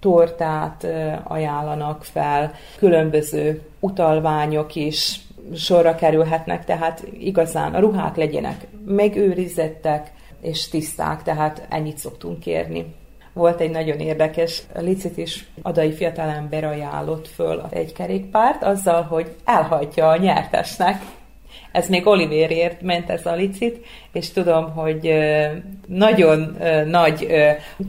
[0.00, 0.86] tortát
[1.24, 5.20] ajánlanak fel, különböző utalványok is,
[5.54, 12.94] sorra kerülhetnek, tehát igazán a ruhák legyenek megőrizettek és tiszták, tehát ennyit szoktunk kérni.
[13.32, 20.08] Volt egy nagyon érdekes, Licit is adai fiatalember ajánlott föl egy kerékpárt, azzal, hogy elhajtja
[20.08, 21.02] a nyertesnek
[21.72, 25.14] ez még Oliverért ment ez a licit, és tudom, hogy
[25.88, 27.26] nagyon nagy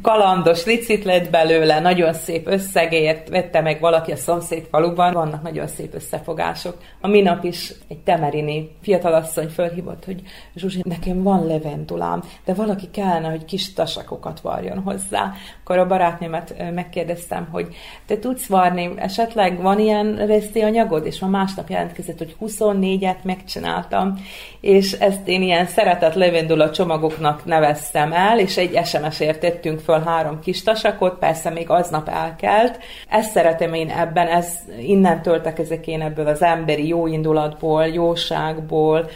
[0.01, 5.67] kalandos licit lett belőle, nagyon szép összegért vette meg valaki a szomszéd faluban, vannak nagyon
[5.67, 6.77] szép összefogások.
[7.01, 10.21] A minap is egy temerini fiatalasszony fölhívott, hogy
[10.55, 15.33] Zsuzsi, nekem van levendulám, de valaki kellene, hogy kis tasakokat varjon hozzá.
[15.63, 17.67] Akkor a barátnőmet megkérdeztem, hogy
[18.05, 21.05] te tudsz varni, esetleg van ilyen reszti anyagod?
[21.05, 24.19] És ma másnap jelentkezett, hogy 24-et megcsináltam,
[24.61, 30.39] és ezt én ilyen szeretett levendula csomagoknak neveztem el, és egy SMS-ért tettünk föl három
[30.39, 32.79] kis tasakot, persze még aznap elkelt.
[33.09, 34.47] Ezt szeretem én ebben, ez
[34.79, 39.09] innen töltek ezek én ebből az emberi jóindulatból, jóságból,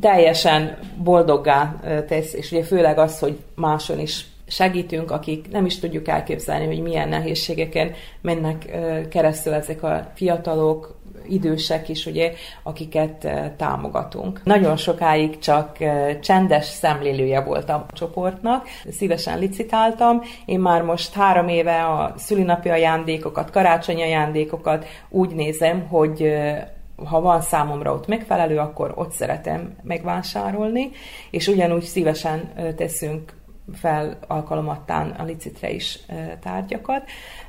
[0.00, 1.74] teljesen boldoggá
[2.08, 6.82] tesz, és ugye főleg az, hogy máson is segítünk, akik nem is tudjuk elképzelni, hogy
[6.82, 10.97] milyen nehézségeken mennek keresztül ezek a fiatalok,
[11.28, 14.40] idősek is, ugye, akiket eh, támogatunk.
[14.44, 20.20] Nagyon sokáig csak eh, csendes szemlélője voltam a csoportnak, szívesen licitáltam.
[20.44, 26.66] Én már most három éve a szülinapi ajándékokat, karácsonyi ajándékokat úgy nézem, hogy eh,
[27.04, 30.90] ha van számomra ott megfelelő, akkor ott szeretem megvásárolni,
[31.30, 33.32] és ugyanúgy szívesen teszünk
[33.72, 35.98] fel alkalomattán a licitre is
[36.40, 37.02] tárgyakat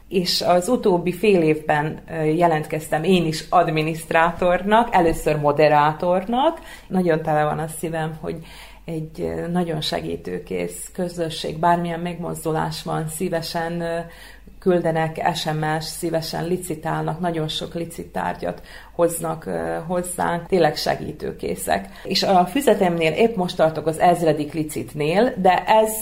[0.09, 1.99] és az utóbbi fél évben
[2.35, 6.59] jelentkeztem én is adminisztrátornak, először moderátornak.
[6.87, 8.37] Nagyon tele van a szívem, hogy
[8.85, 13.83] egy nagyon segítőkész közösség, bármilyen megmozdulás van, szívesen
[14.59, 18.61] küldenek SMS, szívesen licitálnak, nagyon sok licitárgyat
[18.95, 19.49] hoznak
[19.87, 21.87] hozzánk, tényleg segítőkészek.
[22.03, 25.93] És a füzetemnél épp most tartok az ezredik licitnél, de ez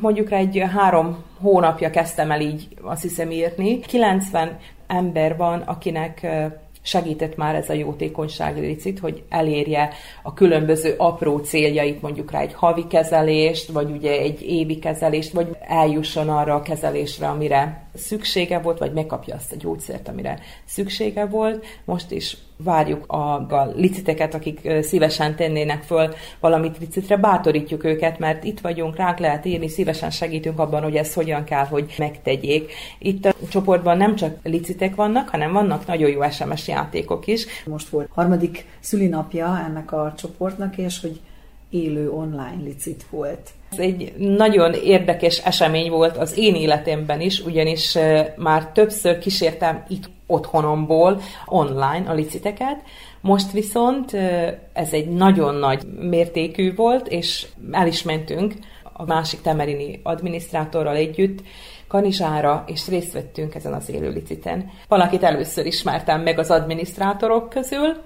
[0.00, 3.80] mondjuk egy három hónapja kezdtem el így azt hiszem írni.
[3.80, 6.26] 90 ember van, akinek
[6.82, 9.90] segített már ez a jótékonysági licit, hogy elérje
[10.22, 15.56] a különböző apró céljait, mondjuk rá egy havi kezelést, vagy ugye egy évi kezelést, vagy
[15.60, 21.64] eljusson arra a kezelésre, amire szüksége volt, vagy megkapja azt a gyógyszert, amire szüksége volt.
[21.84, 28.44] Most is várjuk a, a liciteket, akik szívesen tennének föl valamit licitre, bátorítjuk őket, mert
[28.44, 32.72] itt vagyunk, ránk lehet írni, szívesen segítünk abban, hogy ezt hogyan kell, hogy megtegyék.
[32.98, 37.46] Itt a csoportban nem csak licitek vannak, hanem vannak nagyon jó SMS játékok is.
[37.66, 41.20] Most volt harmadik szülinapja ennek a csoportnak, és hogy
[41.70, 43.50] élő online licit volt.
[43.70, 47.98] Ez egy nagyon érdekes esemény volt az én életemben is, ugyanis
[48.36, 52.82] már többször kísértem itt otthonomból online a liciteket,
[53.20, 54.12] most viszont
[54.72, 58.54] ez egy nagyon nagy mértékű volt, és el is mentünk
[58.92, 61.42] a másik temerini adminisztrátorral együtt,
[61.88, 64.70] Kanizsára, és részt vettünk ezen az élő liciten.
[64.88, 67.96] Valakit először ismertem meg az adminisztrátorok közül,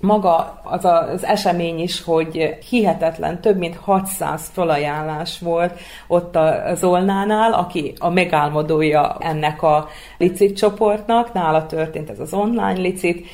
[0.00, 7.52] maga az az esemény is, hogy hihetetlen, több mint 600 felajánlás volt ott a Zolnánál,
[7.52, 13.26] aki a megálmodója ennek a licit csoportnak, nála történt ez az online licit,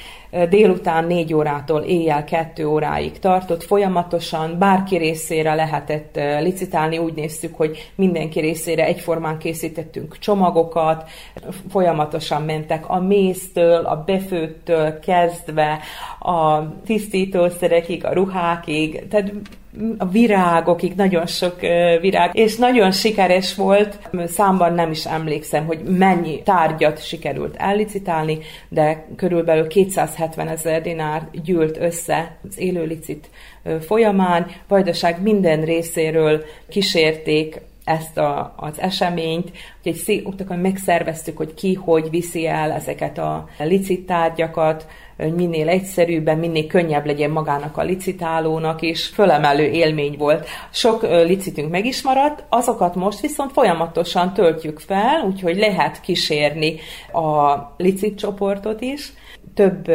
[0.49, 7.93] délután 4 órától éjjel 2 óráig tartott, folyamatosan bárki részére lehetett licitálni, úgy néztük, hogy
[7.95, 11.11] mindenki részére egyformán készítettünk csomagokat,
[11.71, 15.79] folyamatosan mentek a méztől, a befőttől kezdve,
[16.21, 19.33] a tisztítószerekig, a ruhákig, tehát
[19.99, 21.61] a virágokig, nagyon sok
[22.01, 23.99] virág, és nagyon sikeres volt.
[24.27, 31.77] Számban nem is emlékszem, hogy mennyi tárgyat sikerült ellicitálni, de körülbelül 270 ezer dinár gyűlt
[31.81, 33.31] össze az élőlicit
[33.81, 34.47] folyamán.
[34.69, 39.51] Vajdaság minden részéről kísérték ezt a, az eseményt,
[39.83, 45.69] hogy egy szép, megszerveztük, hogy ki hogy viszi el ezeket a licit tárgyakat, hogy minél
[45.69, 50.49] egyszerűbben, minél könnyebb legyen magának a licitálónak, és fölemelő élmény volt.
[50.71, 56.77] Sok licitünk meg is maradt, azokat most viszont folyamatosan töltjük fel, úgyhogy lehet kísérni
[57.13, 59.13] a licit csoportot is,
[59.55, 59.91] több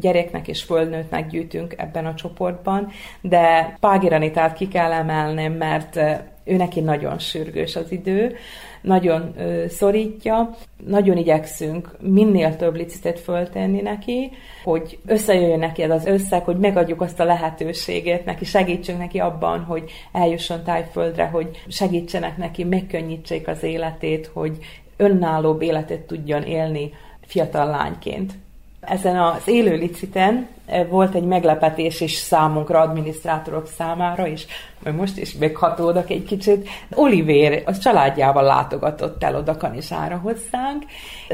[0.00, 2.90] gyereknek és földnőtnek gyűjtünk ebben a csoportban,
[3.20, 5.96] de Págiranitát ki kell emelnem, mert
[6.44, 8.36] ő neki nagyon sürgős az idő,
[8.84, 9.34] nagyon
[9.68, 10.50] szorítja,
[10.86, 14.30] nagyon igyekszünk minél több licitet föltenni neki,
[14.64, 19.64] hogy összejöjjön neki ez az összeg, hogy megadjuk azt a lehetőséget neki, segítsünk neki abban,
[19.64, 24.58] hogy eljusson tájföldre, hogy segítsenek neki, megkönnyítsék az életét, hogy
[24.96, 28.32] önállóbb életet tudjon élni fiatal lányként
[28.86, 34.46] Ezen az élő liciten eh, volt egy meglepetés is számunkra, adminisztrátorok számára, és
[34.96, 36.68] most is meghatódok egy kicsit.
[36.94, 40.84] Olivér az családjával látogatott el oda Kanisára hozzánk.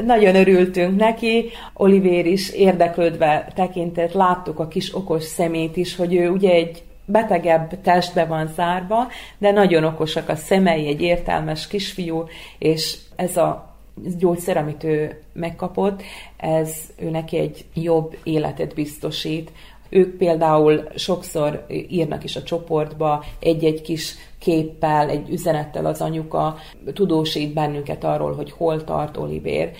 [0.05, 6.29] Nagyon örültünk neki, Olivér is érdeklődve tekintett, láttuk a kis okos szemét is, hogy ő
[6.29, 12.27] ugye egy betegebb testbe van zárva, de nagyon okosak a szemei, egy értelmes kisfiú,
[12.57, 13.70] és ez a
[14.17, 16.01] gyógyszer, amit ő megkapott,
[16.37, 19.51] ez ő neki egy jobb életet biztosít,
[19.89, 26.57] ők például sokszor írnak is a csoportba egy-egy kis képpel, egy üzenettel az anyuka
[26.93, 29.71] tudósít bennünket arról, hogy hol tart Olivér.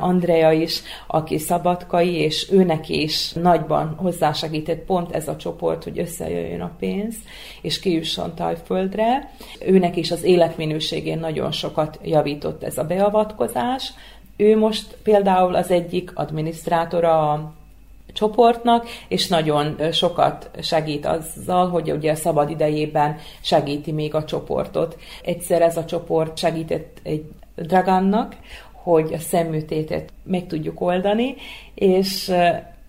[0.00, 6.60] Andrea is, aki szabadkai, és őnek is nagyban hozzásegített pont ez a csoport, hogy összejöjjön
[6.60, 7.14] a pénz,
[7.62, 9.30] és kijusson Tajföldre.
[9.66, 13.92] Őnek is az életminőségén nagyon sokat javított ez a beavatkozás.
[14.36, 17.52] Ő most például az egyik adminisztrátora a
[18.12, 24.96] csoportnak, és nagyon sokat segít azzal, hogy ugye a szabad idejében segíti még a csoportot.
[25.22, 27.24] Egyszer ez a csoport segített egy
[27.56, 28.36] Dragannak,
[28.72, 31.34] hogy a szemműtétet meg tudjuk oldani,
[31.74, 32.32] és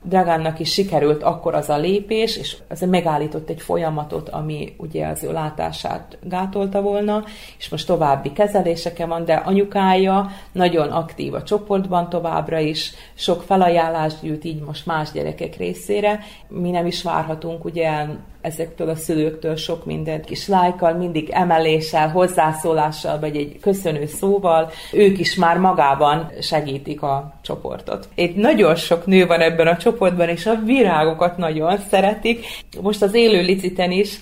[0.03, 5.23] Dragánnak is sikerült akkor az a lépés, és az megállított egy folyamatot, ami ugye az
[5.23, 7.23] ő látását gátolta volna,
[7.57, 14.21] és most további kezeléseken van, de anyukája nagyon aktív a csoportban továbbra is, sok felajánlást
[14.21, 16.19] gyűjt így most más gyerekek részére.
[16.47, 18.05] Mi nem is várhatunk ugye
[18.41, 25.19] ezektől a szülőktől sok mindent, kis lájkal, mindig emeléssel, hozzászólással, vagy egy köszönő szóval, ők
[25.19, 28.07] is már magában segítik a csoportot.
[28.15, 32.45] Egy nagyon sok nő van ebben a csoportban, és a virágokat nagyon szeretik.
[32.81, 34.19] Most az élő liciten is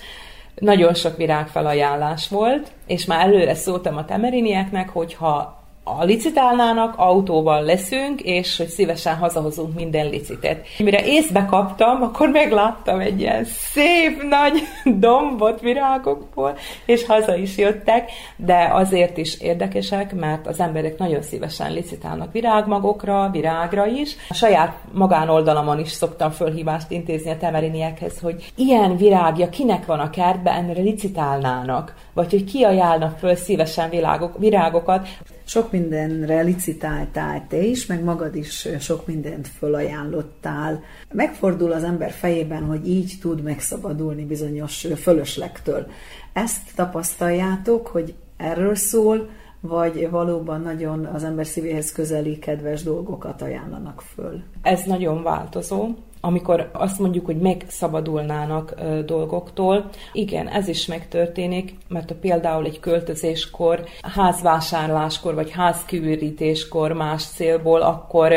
[0.55, 8.21] nagyon sok virágfelajánlás volt, és már előre szóltam a temerinieknek, hogyha a licitálnának, autóval leszünk,
[8.21, 10.65] és hogy szívesen hazahozunk minden licitet.
[10.77, 14.61] Mire észbe kaptam, akkor megláttam egy ilyen szép nagy
[14.99, 21.73] dombot virágokból, és haza is jöttek, de azért is érdekesek, mert az emberek nagyon szívesen
[21.73, 24.15] licitálnak virágmagokra, virágra is.
[24.29, 30.09] A saját magánoldalamon is szoktam fölhívást intézni a temeriniekhez, hogy ilyen virágja kinek van a
[30.09, 35.07] kertben, ennél licitálnának, vagy hogy ki ajánlnak föl szívesen virágok, virágokat.
[35.49, 40.83] Sok mindenre licitáltál te is, meg magad is sok mindent fölajánlottál.
[41.11, 45.87] Megfordul az ember fejében, hogy így tud megszabadulni bizonyos fölöslegtől.
[46.33, 49.29] Ezt tapasztaljátok, hogy erről szól,
[49.59, 54.41] vagy valóban nagyon az ember szívéhez közeli, kedves dolgokat ajánlanak föl?
[54.61, 55.87] Ez nagyon változó
[56.21, 59.89] amikor azt mondjuk, hogy megszabadulnának dolgoktól.
[60.13, 68.33] Igen, ez is megtörténik, mert a például egy költözéskor, házvásárláskor vagy házküvítéskor más célból, akkor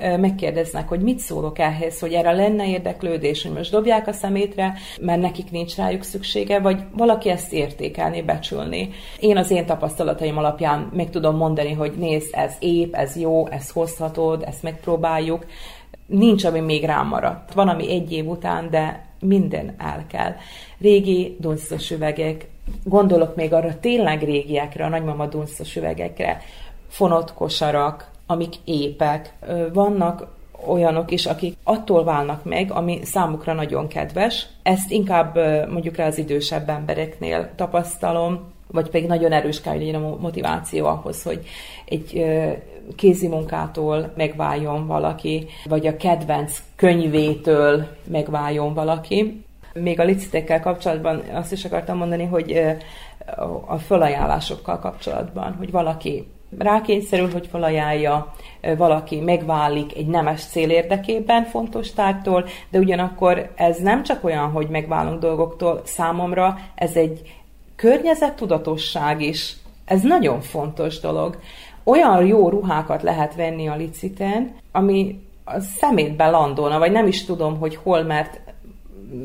[0.00, 5.20] megkérdeznek, hogy mit szólok ehhez, hogy erre lenne érdeklődés, hogy most dobják a szemétre, mert
[5.20, 8.90] nekik nincs rájuk szüksége, vagy valaki ezt értékelni, becsülni.
[9.20, 13.72] Én az én tapasztalataim alapján meg tudom mondani, hogy nézd, ez épp, ez jó, ezt
[13.72, 15.46] hozhatod, ezt megpróbáljuk,
[16.08, 17.52] nincs, ami még rám maradt.
[17.52, 20.34] Van, ami egy év után, de minden el kell.
[20.80, 22.48] Régi dunszos üvegek,
[22.84, 26.40] gondolok még arra tényleg régiekre, a nagymama dunszos üvegekre,
[26.88, 29.34] fonott kosarak, amik épek.
[29.72, 30.26] Vannak
[30.66, 34.46] olyanok is, akik attól válnak meg, ami számukra nagyon kedves.
[34.62, 35.36] Ezt inkább
[35.70, 41.22] mondjuk rá az idősebb embereknél tapasztalom, vagy pedig nagyon erős kell, hogy a motiváció ahhoz,
[41.22, 41.46] hogy
[41.84, 42.24] egy
[42.96, 49.44] kézi munkától megváljon valaki, vagy a kedvenc könyvétől megváljon valaki.
[49.72, 52.76] Még a licitekkel kapcsolatban azt is akartam mondani, hogy
[53.66, 56.26] a fölajánlásokkal kapcsolatban, hogy valaki
[56.58, 58.34] rákényszerül, hogy felajánlja,
[58.76, 64.68] valaki megválik egy nemes cél érdekében fontos tártól, de ugyanakkor ez nem csak olyan, hogy
[64.68, 67.40] megválunk dolgoktól, számomra ez egy
[67.76, 69.56] környezettudatosság is.
[69.84, 71.38] Ez nagyon fontos dolog
[71.88, 77.58] olyan jó ruhákat lehet venni a liciten, ami a szemétben landolna, vagy nem is tudom,
[77.58, 78.40] hogy hol, mert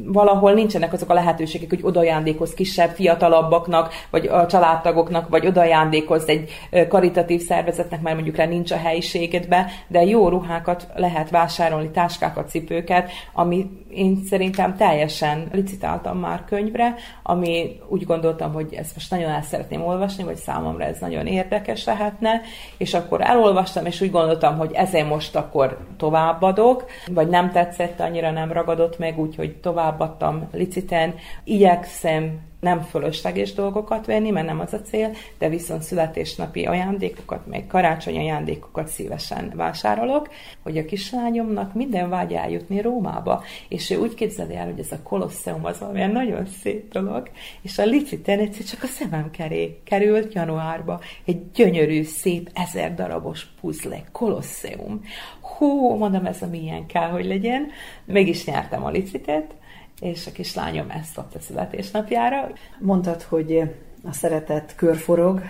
[0.06, 6.50] valahol nincsenek azok a lehetőségek, hogy odajándékoz kisebb, fiatalabbaknak, vagy a családtagoknak, vagy odajándékoz egy
[6.90, 13.12] karitatív szervezetnek, mert mondjuk rá nincs a helyiségedbe, de jó ruhákat lehet vásárolni, táskákat, cipőket,
[13.34, 19.42] ami én szerintem teljesen licitáltam már könyvre, ami úgy gondoltam, hogy ezt most nagyon el
[19.42, 22.42] szeretném olvasni, vagy számomra ez nagyon érdekes lehetne,
[22.78, 28.32] és akkor elolvastam, és úgy gondoltam, hogy ezért most akkor továbbadok, vagy nem tetszett, annyira
[28.32, 31.16] nem ragadott meg, úgyhogy továbbadtam liciten.
[31.44, 37.68] Igyekszem nem fölösleges dolgokat venni, mert nem az a cél, de viszont születésnapi ajándékokat, meg
[37.68, 40.30] karácsony ajándékokat szívesen vásárolok,
[40.62, 45.02] hogy a kislányomnak minden vágy eljutni Rómába, és ő úgy képzeli el, hogy ez a
[45.04, 47.30] kolosseum az valamilyen nagyon szép dolog,
[47.62, 53.46] és a liciten egyszer csak a szemem keré került januárba egy gyönyörű, szép, ezer darabos
[53.62, 55.02] puzzle, kolosseum.
[55.42, 57.68] Hú, mondom, ez a milyen kell, hogy legyen.
[58.06, 59.56] Meg is nyertem a licitet,
[60.02, 62.52] és a kislányom ezt kapta születésnapjára.
[62.80, 63.62] Mondtad, hogy
[64.04, 65.42] a szeretet körforog,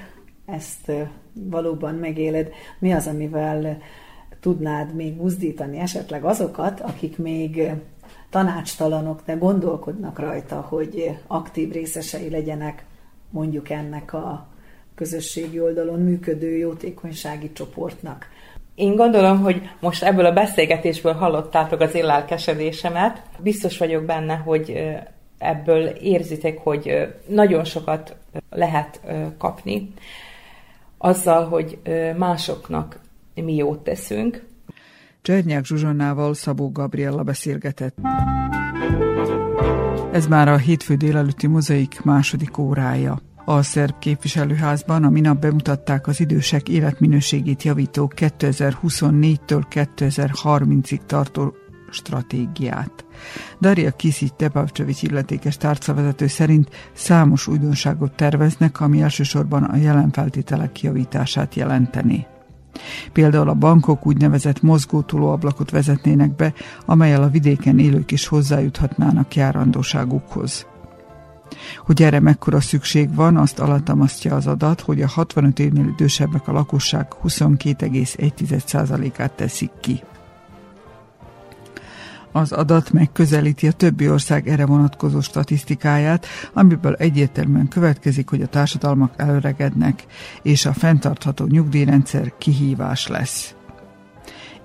[0.46, 0.92] ezt
[1.34, 2.50] valóban megéled.
[2.80, 3.82] Mi az, amivel
[4.40, 7.72] tudnád még buzdítani esetleg azokat, akik még
[8.30, 12.86] tanácstalanok, de gondolkodnak rajta, hogy aktív részesei legyenek
[13.30, 14.48] mondjuk ennek a
[14.96, 18.28] közösségi oldalon működő jótékonysági csoportnak.
[18.76, 23.24] Én gondolom, hogy most ebből a beszélgetésből hallottátok az én.
[23.40, 24.84] Biztos vagyok benne, hogy
[25.38, 28.16] ebből érzitek, hogy nagyon sokat
[28.50, 29.02] lehet
[29.38, 29.94] kapni
[30.98, 31.80] azzal, hogy
[32.18, 33.00] másoknak
[33.34, 34.46] mi jót teszünk.
[35.22, 37.96] Csernyák Zsuzsannával Szabó Gabriella beszélgetett.
[40.12, 43.20] Ez már a hétfő délelőtti mozaik második órája.
[43.46, 51.54] A szerb képviselőházban a minap bemutatták az idősek életminőségét javító 2024-től 2030-ig tartó
[51.90, 53.06] stratégiát.
[53.62, 61.56] Daria Kisic Tepavcsovics illetékes tárcavezető szerint számos újdonságot terveznek, ami elsősorban a jelen feltételek javítását
[61.56, 62.28] jelenteni.
[63.12, 66.54] Például a bankok úgynevezett mozgótulóablakot vezetnének be,
[66.86, 70.66] amelyel a vidéken élők is hozzájuthatnának járandóságukhoz.
[71.78, 76.52] Hogy erre mekkora szükség van, azt alattamasztja az adat, hogy a 65 évnél idősebbek a
[76.52, 80.04] lakosság 22,1%-át teszik ki.
[82.36, 89.14] Az adat megközelíti a többi ország erre vonatkozó statisztikáját, amiből egyértelműen következik, hogy a társadalmak
[89.18, 90.06] előregednek,
[90.42, 93.56] és a fenntartható nyugdíjrendszer kihívás lesz.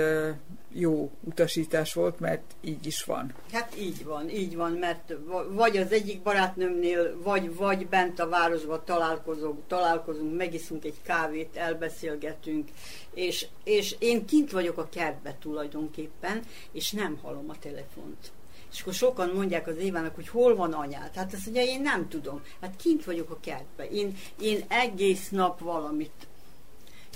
[0.73, 3.35] jó utasítás volt, mert így is van.
[3.53, 5.15] Hát így van, így van, mert
[5.51, 12.69] vagy az egyik barátnőmnél, vagy, vagy bent a városban találkozunk, találkozunk, megiszunk egy kávét, elbeszélgetünk,
[13.15, 18.33] és, és én kint vagyok a kertbe tulajdonképpen, és nem hallom a telefont.
[18.73, 21.15] És akkor sokan mondják az Évának, hogy hol van anyád.
[21.15, 22.43] Hát azt mondja, én nem tudom.
[22.61, 23.87] Hát kint vagyok a kertben.
[23.93, 26.27] Én, én egész nap valamit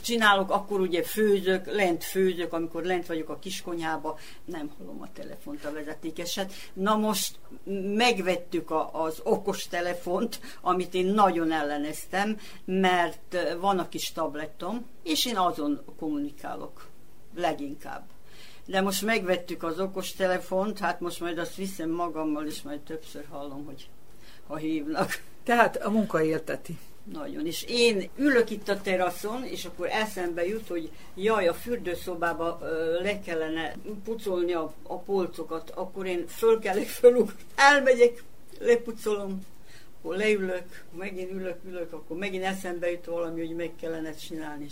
[0.02, 5.64] csinálok, akkor ugye főzök, lent főzök, amikor lent vagyok a kiskonyába, nem hallom a telefont,
[5.64, 6.52] a vezetékeset.
[6.72, 7.38] Na most
[7.94, 15.26] megvettük a, az okos telefont, amit én nagyon elleneztem, mert van a kis tablettom, és
[15.26, 16.86] én azon kommunikálok
[17.34, 18.04] leginkább
[18.66, 23.24] de most megvettük az okos telefont, hát most majd azt viszem magammal, és majd többször
[23.30, 23.88] hallom, hogy
[24.46, 25.22] ha hívnak.
[25.44, 26.78] Tehát a munka élteti.
[27.12, 27.46] Nagyon.
[27.46, 33.00] És én ülök itt a teraszon, és akkor eszembe jut, hogy jaj, a fürdőszobába ö,
[33.00, 38.22] le kellene pucolni a, a polcokat, akkor én föl kellek fölug, elmegyek,
[38.60, 39.40] lepucolom,
[39.98, 44.66] akkor leülök, megint ülök, ülök, akkor megint eszembe jut valami, hogy meg kellene csinálni.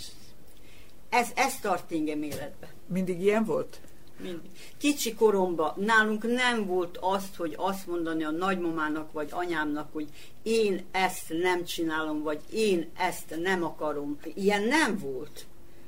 [1.11, 2.72] Ez, ez tart engem életbe.
[2.86, 3.80] Mindig ilyen volt?
[4.22, 4.50] Mindig.
[4.78, 10.08] Kicsi koromban nálunk nem volt azt, hogy azt mondani a nagymamának vagy anyámnak, hogy
[10.42, 14.18] én ezt nem csinálom, vagy én ezt nem akarom.
[14.34, 15.46] Ilyen nem volt.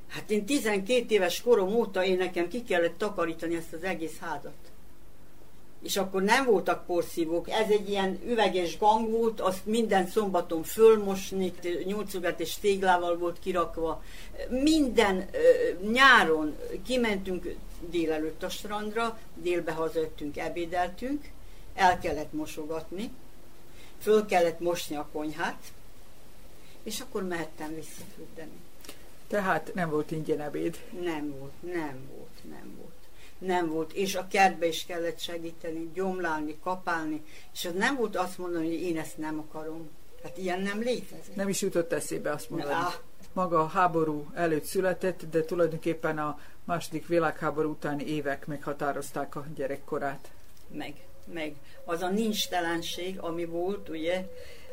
[0.09, 4.72] Hát én 12 éves korom óta én nekem ki kellett takarítani ezt az egész házat
[5.83, 11.53] és akkor nem voltak porszívók, ez egy ilyen üveges gang volt, azt minden szombaton fölmosni,
[11.85, 14.03] nyolcugat és téglával volt kirakva.
[14.49, 15.29] Minden
[15.93, 16.57] nyáron
[16.87, 17.55] kimentünk
[17.91, 21.31] délelőtt a strandra, délbe hazajöttünk, ebédeltünk,
[21.75, 23.11] el kellett mosogatni,
[23.99, 25.63] föl kellett mosni a konyhát,
[26.83, 28.61] és akkor mehettem visszafürdeni.
[29.29, 30.77] Tehát nem volt ingyen ebéd?
[31.01, 32.82] Nem volt, nem volt, nem volt
[33.47, 37.23] nem volt, és a kertbe is kellett segíteni, gyomlálni, kapálni,
[37.53, 39.91] és az nem volt azt mondani, hogy én ezt nem akarom.
[40.23, 41.35] Hát ilyen nem létezik.
[41.35, 42.73] Nem is jutott eszébe azt mondani.
[42.73, 42.87] Ne,
[43.33, 50.31] Maga a háború előtt született, de tulajdonképpen a második világháború utáni évek meghatározták a gyerekkorát.
[50.73, 50.95] Meg,
[51.33, 51.55] meg.
[51.85, 54.27] Az a nincstelenség, ami volt, ugye,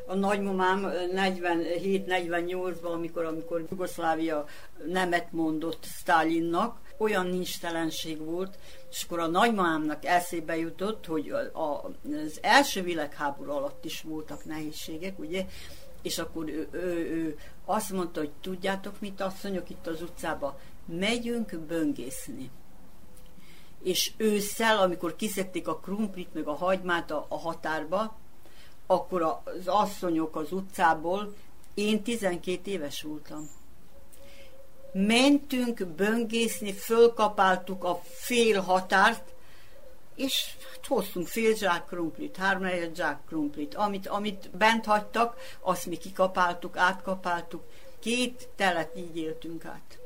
[0.06, 4.46] a nagymamám 47-48-ban, amikor, amikor Jugoszlávia
[4.86, 8.58] nemet mondott Stalinnak, olyan nincstelenség volt,
[8.90, 15.46] és akkor a nagymamámnak eszébe jutott, hogy az első világháború alatt is voltak nehézségek, ugye,
[16.02, 21.58] és akkor ő, ő, ő azt mondta, hogy tudjátok mit, asszonyok itt az utcába, megyünk
[21.58, 22.50] böngészni.
[23.82, 28.18] És ősszel, amikor kiszedték a krumplit, meg a hagymát a, a határba,
[28.86, 31.34] akkor az asszonyok az utcából,
[31.74, 33.50] én 12 éves voltam
[34.92, 39.22] mentünk böngészni, fölkapáltuk a fél határt,
[40.14, 43.74] és hát hoztunk fél zsák krumplit, három zsák krumplit.
[43.74, 47.62] Amit, amit bent hagytak, azt mi kikapáltuk, átkapáltuk.
[47.98, 49.98] Két telet így éltünk át.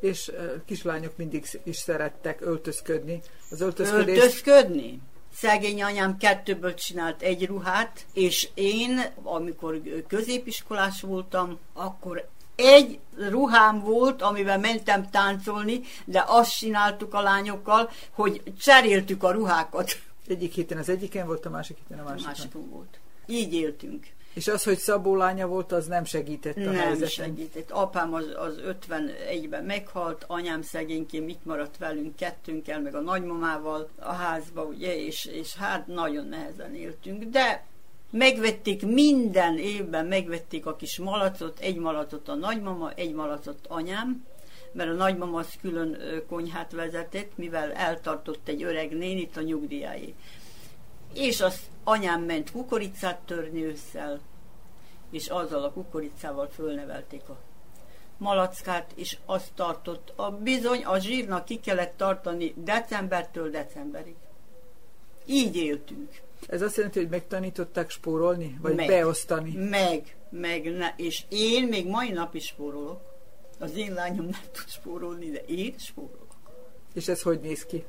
[0.00, 0.32] És
[0.64, 3.20] kislányok mindig is szerettek öltözködni.
[3.50, 4.16] Az öltözködés...
[4.16, 5.00] Öltözködni?
[5.34, 14.22] Szegény anyám kettőből csinált egy ruhát, és én, amikor középiskolás voltam, akkor egy ruhám volt,
[14.22, 19.90] amivel mentem táncolni, de azt csináltuk a lányokkal, hogy cseréltük a ruhákat.
[20.26, 22.24] Egyik héten az egyiken volt, a másik héten a másikon.
[22.24, 22.98] A másikon volt.
[23.26, 24.06] Így éltünk.
[24.34, 27.08] És az, hogy Szabó lánya volt, az nem segített a Nem helyzeten.
[27.08, 27.70] segített.
[27.70, 34.12] Apám az, az 51-ben meghalt, anyám szegényként mit maradt velünk kettőnkkel, meg a nagymamával a
[34.12, 37.24] házba, ugye, és, és hát nagyon nehezen éltünk.
[37.24, 37.64] De
[38.12, 44.26] megvették minden évben, megvették a kis malacot, egy malacot a nagymama, egy malacot anyám,
[44.72, 45.98] mert a nagymama az külön
[46.28, 50.14] konyhát vezetett, mivel eltartott egy öreg nénit a nyugdíjáé.
[51.14, 54.20] És az anyám ment kukoricát törni ősszel,
[55.10, 57.36] és azzal a kukoricával fölnevelték a
[58.16, 60.12] malackát, és azt tartott.
[60.16, 64.14] A bizony, a zsírnak ki kellett tartani decembertől decemberig.
[65.26, 66.20] Így éltünk.
[66.46, 68.58] Ez azt jelenti, hogy megtanították spórolni?
[68.60, 69.54] Vagy meg, beosztani?
[69.54, 73.00] Meg, meg, ne, és én még mai nap is spórolok.
[73.58, 76.36] Az én lányom nem tud spórolni, de én spórolok.
[76.94, 77.84] És ez hogy néz ki?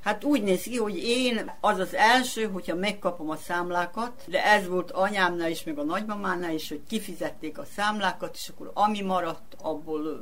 [0.00, 4.68] Hát úgy néz ki, hogy én az az első, hogyha megkapom a számlákat, de ez
[4.68, 9.56] volt anyámnál is, meg a nagymamánál is, hogy kifizették a számlákat, és akkor ami maradt,
[9.62, 10.20] abból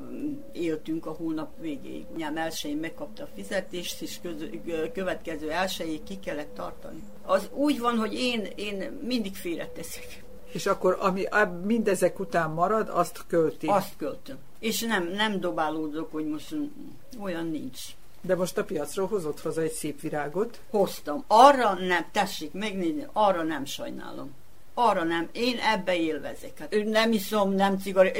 [0.53, 2.07] éltünk a hónap végéig.
[2.15, 4.45] Anyám elsőjén megkapta a fizetést, és köz,
[4.93, 7.03] következő elsőjéig ki kellett tartani.
[7.23, 10.25] Az úgy van, hogy én, én mindig félreteszek.
[10.53, 11.25] És akkor ami
[11.65, 13.67] mindezek után marad, azt költi?
[13.67, 14.37] Azt költöm.
[14.59, 16.55] És nem, nem dobálódok, hogy most
[17.21, 17.81] olyan nincs.
[18.21, 20.61] De most a piacról hozott haza egy szép virágot?
[20.71, 21.25] Hoztam.
[21.27, 24.35] Arra nem, tessék megnézni, arra nem sajnálom.
[24.75, 26.59] Arra nem, én ebbe élvezek.
[26.59, 28.17] Hát, nem iszom, nem cigaret,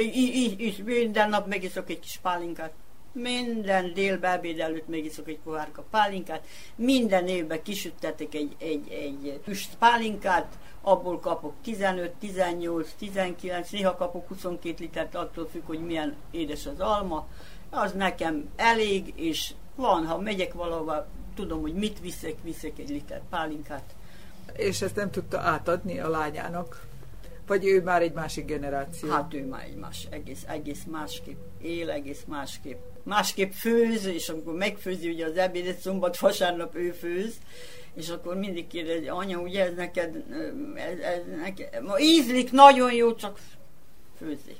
[0.83, 2.71] minden nap megiszok egy kis pálinkát.
[3.11, 6.45] Minden délbe ebéd előtt megiszok egy pohárka pálinkát.
[6.75, 14.27] Minden évben kisüttetek egy, egy, egy füst pálinkát, abból kapok 15, 18, 19, néha kapok
[14.27, 17.27] 22 litert, attól függ, hogy milyen édes az alma.
[17.69, 23.21] Az nekem elég, és van, ha megyek valahova, tudom, hogy mit viszek, viszek egy liter
[23.29, 23.95] pálinkát.
[24.55, 26.87] És ezt nem tudta átadni a lányának?
[27.47, 29.09] Vagy ő már egy másik generáció?
[29.09, 32.79] Hát ő már egy más, egész, egész másképp él, egész másképp.
[33.03, 37.35] Másképp főz, és amikor megfőzi ugye az ebédet, szombat, vasárnap ő főz,
[37.93, 40.23] és akkor mindig kérdezi, anya, ugye ez neked,
[40.75, 43.39] ez, ez neked, ma ízlik, nagyon jó, csak
[44.17, 44.55] főzi.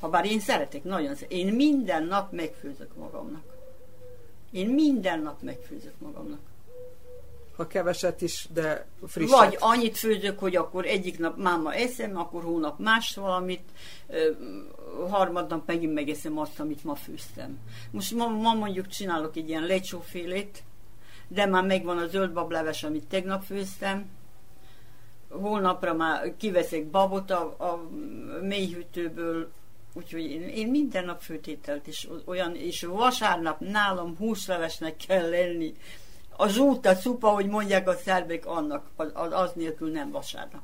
[0.00, 1.14] Habár én szeretek, nagyon.
[1.28, 3.55] Én minden nap megfőzök magamnak.
[4.56, 6.38] Én minden nap megfőzök magamnak.
[7.56, 9.38] ha keveset is, de frisset.
[9.38, 13.62] Vagy annyit főzök, hogy akkor egyik nap máma eszem, akkor hónap más valamit,
[15.08, 17.58] harmadnap megint megeszem azt, amit ma főztem.
[17.90, 20.62] Most ma, ma mondjuk csinálok egy ilyen lecsófélét,
[21.28, 24.08] de már megvan a zöld bableves, amit tegnap főztem.
[25.28, 27.88] Holnapra már kiveszek babot a, a
[28.42, 29.50] mélyhűtőből,
[29.96, 35.74] úgyhogy én, én minden nap főtételt is olyan, és vasárnap nálam húslevesnek kell lenni.
[36.36, 40.62] A zsúta szupa, hogy mondják a szerbek, annak, az, az nélkül nem vasárnap.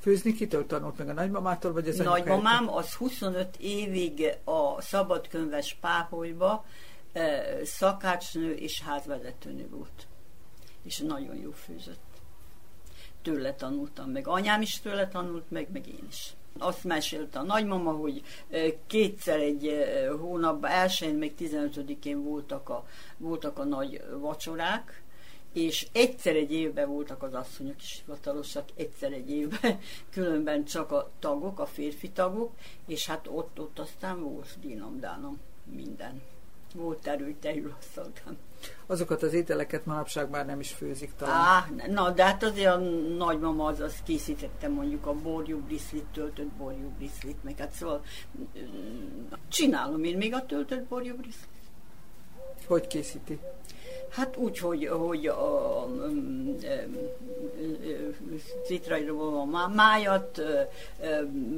[0.00, 6.64] Főzni kitől tanult meg a nagymamától, vagy ez Nagymamám az 25 évig a szabadkönyves Páholyba
[7.64, 10.06] szakácsnő és házvezetőnő volt.
[10.82, 12.04] És nagyon jó főzött.
[13.22, 14.28] Tőle tanultam meg.
[14.28, 16.34] Anyám is tőle tanult meg, meg én is.
[16.58, 18.22] Azt mesélte a nagymama, hogy
[18.86, 19.74] kétszer egy
[20.20, 22.86] hónapban, elsőn meg 15-én voltak a,
[23.16, 25.02] voltak a nagy vacsorák,
[25.52, 29.78] és egyszer egy évben voltak az asszonyok is hivatalosak, egyszer egy évben,
[30.14, 32.52] különben csak a tagok, a férfi tagok,
[32.86, 36.22] és hát ott, ott aztán volt dínom-dánom minden
[36.76, 38.36] volt terül asztaltam.
[38.86, 41.34] Azokat az ételeket manapság már nem is főzik talán.
[41.36, 42.78] Á, na, de hát azért a
[43.16, 48.04] nagymama az, az készítette mondjuk a borjú briszlit, töltött borjú briszlit, meg hát szóval
[49.48, 51.48] csinálom én még a töltött borjú briszlit.
[52.66, 53.38] Hogy készíti?
[54.08, 55.88] Hát úgy, hogy, hogy a, a,
[58.64, 60.42] citrairól a májat,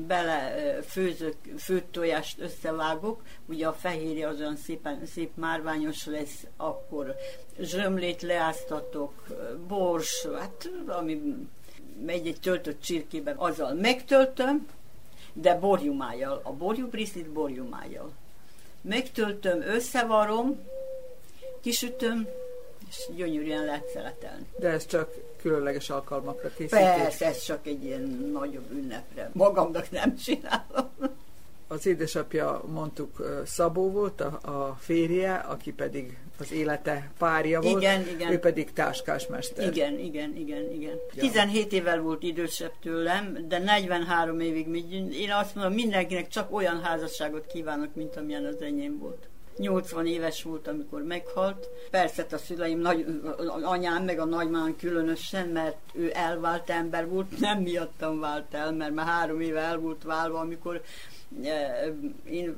[0.06, 7.14] bele főzök, főtt tojást összevágok, ugye a fehérje az olyan szépen, szép márványos lesz, akkor
[7.60, 9.12] zsömlét leáztatok,
[9.68, 11.22] bors, hát ami
[12.04, 14.66] megy egy töltött csirkében, azzal megtöltöm,
[15.32, 18.12] de borjumájjal, a borjubrislit borjumájjal.
[18.80, 20.60] Megtöltöm, összevarom,
[21.60, 22.28] kisütöm,
[22.88, 24.46] és gyönyörűen lehet szeletelni.
[24.58, 26.78] De ez csak különleges alkalmakra készítés?
[26.78, 29.30] Persze, ez csak egy ilyen nagyobb ünnepre.
[29.32, 30.90] Magamnak nem csinálom.
[31.70, 38.08] Az édesapja, mondtuk, Szabó volt, a, a férje, aki pedig az élete párja volt, igen,
[38.08, 38.32] igen.
[38.32, 39.66] ő pedig táskásmester.
[39.66, 40.96] Igen, igen, igen, igen.
[41.14, 41.20] Ja.
[41.20, 44.66] 17 évvel volt idősebb tőlem, de 43 évig,
[45.12, 49.28] én azt mondom, mindenkinek csak olyan házasságot kívánok, mint amilyen az enyém volt.
[49.58, 51.68] 80 éves volt, amikor meghalt.
[51.90, 53.20] Persze a szüleim, nagy,
[53.62, 58.94] anyám meg a nagymám különösen, mert ő elvált ember volt, nem miattam vált el, mert
[58.94, 60.82] már három éve el volt válva, amikor
[61.42, 61.84] e,
[62.24, 62.56] én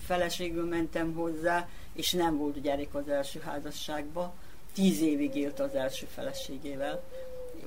[0.00, 4.32] feleségül mentem hozzá, és nem volt gyerek az első házasságban.
[4.74, 7.02] Tíz évig élt az első feleségével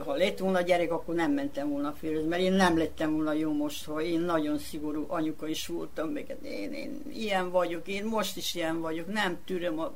[0.03, 3.53] ha lett volna gyerek, akkor nem mentem volna férőzni, mert én nem lettem volna jó
[3.53, 8.37] most, ha én nagyon szigorú anyuka is voltam, meg én, én ilyen vagyok, én most
[8.37, 9.93] is ilyen vagyok, nem tűröm a,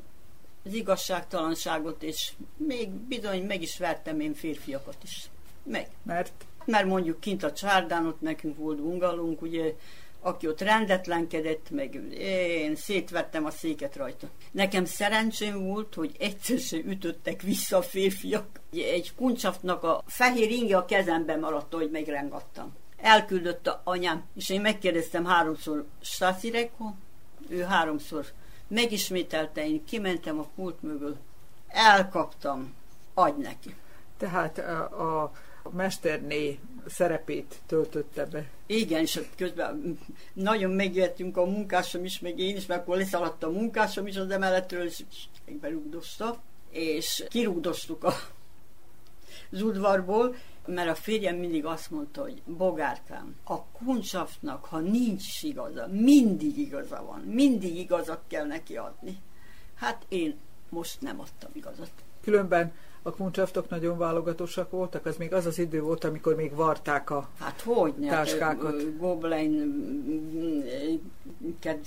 [0.66, 5.30] az igazságtalanságot, és még bizony meg is vertem én férfiakat is.
[5.64, 5.88] Meg.
[6.04, 6.32] Mert?
[6.66, 9.74] Mert mondjuk kint a csárdán ott nekünk volt bungalunk, ugye
[10.22, 14.28] aki ott rendetlenkedett, meg én szétvettem a széket rajta.
[14.52, 18.46] Nekem szerencsém volt, hogy egyszer se ütöttek vissza a férfiak.
[18.72, 22.74] Egy kuncsaftnak a fehér inge a kezemben maradt, hogy megrengattam.
[22.98, 26.94] Elküldött a anyám, és én megkérdeztem háromszor, Staszireko?
[27.50, 28.26] Ő háromszor
[28.68, 31.18] megismételte, én kimentem a pult mögül,
[31.68, 32.74] elkaptam,
[33.14, 33.76] adj neki.
[34.18, 35.32] Tehát a, a
[35.70, 38.50] mesterné szerepét töltötte be.
[38.66, 40.00] Igen, és közben
[40.34, 44.30] nagyon megjöttünk a munkásom is, meg én is, mert akkor leszaladt a munkásom is az
[44.30, 45.04] emeletről, és
[45.62, 48.14] berúgdosta, és kirúgdostuk a
[49.52, 50.36] az udvarból,
[50.66, 57.04] mert a férjem mindig azt mondta, hogy bogárkám, a kuncsafnak, ha nincs igaza, mindig igaza
[57.06, 59.18] van, mindig igazat kell neki adni.
[59.76, 60.36] Hát én
[60.70, 61.92] most nem adtam igazat.
[62.22, 62.74] Különben
[63.04, 65.06] a kuncsaftok nagyon válogatósak voltak?
[65.06, 68.72] Az még az az idő volt, amikor még varták a hát hogy táskákat.
[68.72, 70.66] Hát, Gobelin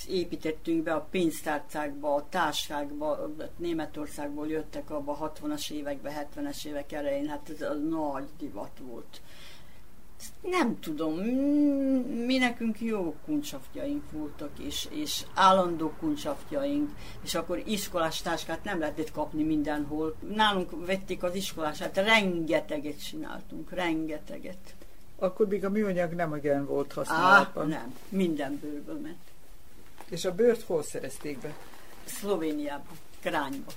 [0.09, 7.29] építettünk be a pénztárcákba, a táskákba, Németországból jöttek abba a 60-as években, 70-es évek elején,
[7.29, 9.21] hát ez a nagy divat volt
[10.41, 11.15] nem tudom,
[12.27, 16.91] mi nekünk jó kuncsaftjaink voltak, és, és állandó kuncsaftjaink,
[17.23, 20.15] és akkor iskolás táskát nem lehetett kapni mindenhol.
[20.35, 24.75] Nálunk vették az iskolását, rengeteget csináltunk, rengeteget.
[25.19, 27.73] Akkor még a műanyag nem igen volt használatban.
[27.73, 29.19] Á, nem, minden bőrből ment.
[30.09, 31.55] És a bőrt hol szerezték be?
[32.05, 33.73] Szlovéniában, Krányba.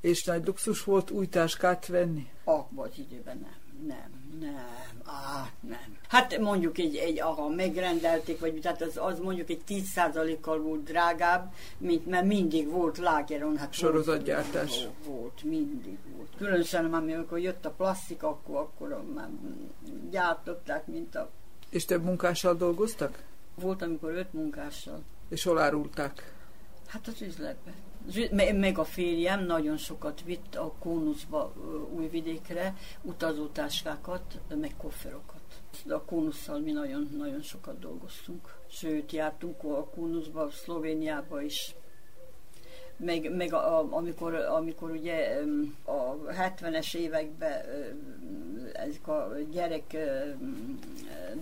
[0.00, 2.30] És nagy luxus volt új táskát venni?
[2.44, 5.96] Abban az időben nem nem, nem, á, nem.
[6.08, 11.52] Hát mondjuk egy, egy aha, megrendelték, vagy tehát az, az mondjuk egy 10%-kal volt drágább,
[11.78, 13.56] mint mert mindig volt lágeron.
[13.56, 14.82] Hát Sorozatgyártás.
[14.82, 16.28] Volt, volt, mindig volt.
[16.36, 19.28] Különösen amikor jött a plastik, akkor, akkor már
[20.10, 21.30] gyártották, mint a...
[21.70, 23.22] És több munkással dolgoztak?
[23.54, 25.02] Volt, amikor öt munkással.
[25.28, 26.32] És hol árulták?
[26.86, 27.74] Hát az üzletben
[28.32, 31.52] meg a férjem nagyon sokat vitt a Kónuszba
[31.94, 35.40] újvidékre, utazótáskákat, meg kofferokat.
[35.88, 38.54] A Kónusszal mi nagyon, nagyon sokat dolgoztunk.
[38.70, 41.74] Sőt, jártunk a Kónuszba, Szlovéniába is.
[42.96, 45.38] Meg, meg a, amikor, amikor ugye
[45.84, 47.60] a 70-es években
[48.72, 49.96] ezek a gyerek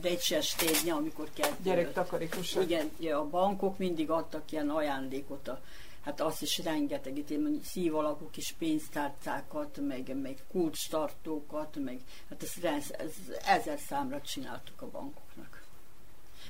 [0.00, 1.50] decses ténye, amikor kell...
[1.62, 2.62] Gyerek takarékosság.
[2.62, 5.60] Igen, a bankok mindig adtak ilyen ajándékot a
[6.00, 12.42] hát azt is rengeteg, itt én szív alakú kis pénztárcákat, meg, meg kulcstartókat, meg hát
[12.42, 13.14] ezt, ez, ez,
[13.46, 15.62] ezer számra csináltuk a bankoknak.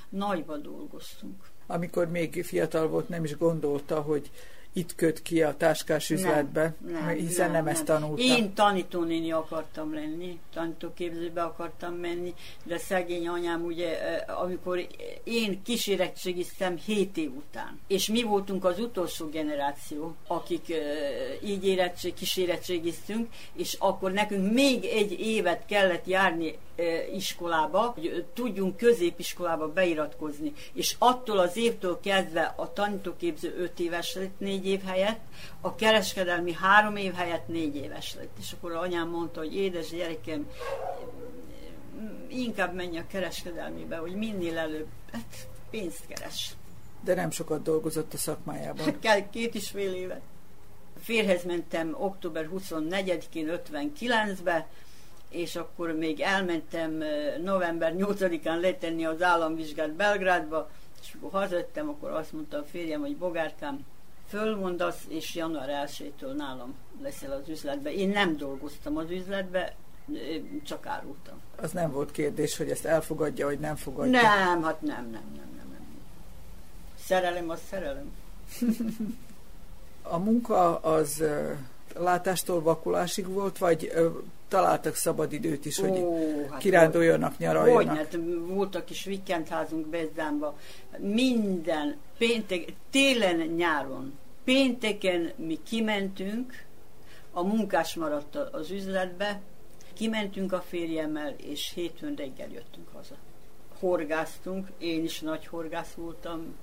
[0.09, 1.49] Nagyba dolgoztunk.
[1.67, 4.31] Amikor még fiatal volt, nem is gondolta, hogy
[4.73, 8.25] itt köt ki a táskás üzletbe, nem, nem, hiszen nem, nem ezt tanultam.
[8.25, 13.97] Én tanítónéni akartam lenni, tanítóképzőbe akartam menni, de szegény anyám ugye,
[14.41, 14.87] amikor
[15.23, 20.73] én kísérettségiztem 7 év után, és mi voltunk az utolsó generáció, akik
[21.43, 26.57] így érettség, kísérettségiztünk, és akkor nekünk még egy évet kellett járni
[27.13, 30.53] iskolába, hogy tudjunk középiskolába beiratkozni.
[30.73, 35.19] És attól az évtől kezdve a tanítóképző 5 éves lett 4 év helyett,
[35.61, 38.37] a kereskedelmi 3 év helyett 4 éves lett.
[38.39, 40.49] És akkor anyám mondta, hogy édes gyerekem,
[42.27, 46.53] inkább menj a kereskedelmibe, hogy minél előbb hát, pénzt keres.
[47.03, 48.99] De nem sokat dolgozott a szakmájában.
[49.31, 50.21] Két és fél éve.
[51.03, 54.67] Férhez mentem október 24-én 59-be,
[55.31, 57.03] és akkor még elmentem
[57.43, 60.69] november 8-án letenni az államvizsgát Belgrádba,
[61.01, 63.85] és amikor hazajöttem, akkor azt mondta a férjem, hogy bogárkám,
[64.27, 67.93] fölmondasz, és január 1-től nálam leszel az üzletbe.
[67.93, 69.75] Én nem dolgoztam az üzletbe,
[70.63, 71.41] csak árultam.
[71.55, 74.21] Az nem volt kérdés, hogy ezt elfogadja, vagy nem fogadja?
[74.21, 75.67] Nem, hát nem, nem, nem, nem.
[75.71, 75.87] nem.
[77.03, 78.11] Szerelem az szerelem.
[80.15, 81.23] a munka az
[81.95, 83.91] látástól vakulásig volt, vagy
[84.51, 86.03] találtak szabadidőt is, Ó, hogy
[86.49, 87.87] hát kiránduljanak, nyaraljanak.
[87.87, 90.53] Hogy, hát voltak is vikendházunk Bezdánban.
[90.97, 94.17] Minden, péntek, télen, nyáron.
[94.43, 96.63] Pénteken mi kimentünk,
[97.31, 99.41] a munkás maradt az üzletbe,
[99.93, 103.15] kimentünk a férjemmel, és hétfőn reggel jöttünk haza.
[103.79, 106.55] Horgáztunk, én is nagy horgász voltam.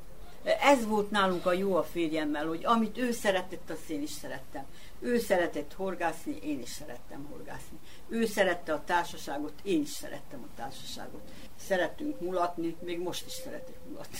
[0.60, 4.64] Ez volt nálunk a jó a férjemmel, hogy amit ő szeretett, azt én is szerettem.
[5.00, 7.78] Ő szeretett horgászni, én is szerettem horgászni.
[8.08, 11.20] Ő szerette a társaságot, én is szerettem a társaságot.
[11.56, 14.18] Szerettünk mulatni, még most is szeretek mulatni.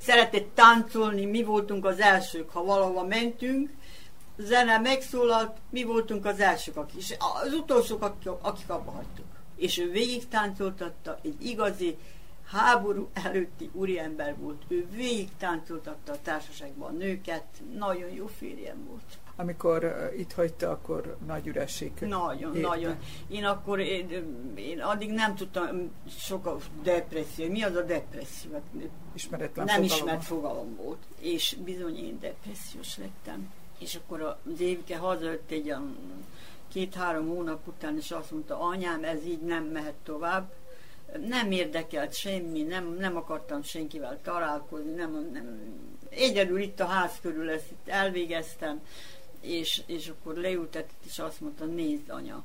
[0.00, 3.70] Szeretett táncolni, mi voltunk az elsők, ha valahova mentünk,
[4.36, 9.26] zene megszólalt, mi voltunk az elsők, akik, és az utolsók, akik, akik abba hagytuk.
[9.56, 11.96] És ő végig táncoltatta, egy igazi
[12.46, 14.62] háború előtti úriember volt.
[14.68, 21.16] Ő végig táncoltatta a társaságban a nőket, nagyon jó férjem volt amikor itt hagyta, akkor
[21.26, 21.92] nagy üresség.
[22.00, 22.68] Nagyon, érte.
[22.68, 22.96] nagyon.
[23.28, 24.08] Én akkor, én,
[24.54, 27.50] én addig nem tudtam, sok a depresszió.
[27.50, 28.52] Mi az a depresszió?
[28.52, 28.62] Hát,
[29.14, 29.98] Ismeretlen Nem fogalom.
[29.98, 31.02] ismert fogalom volt.
[31.20, 33.52] És bizony én depressziós lettem.
[33.78, 35.74] És akkor az évke hazajött egy
[36.72, 40.52] két-három hónap után, és azt mondta, anyám, ez így nem mehet tovább.
[41.28, 45.60] Nem érdekelt semmi, nem, nem akartam senkivel találkozni, nem, nem,
[46.10, 48.80] egyedül itt a ház körül ezt itt elvégeztem
[49.46, 52.44] és, és akkor leültetett, és azt mondta, nézd anya,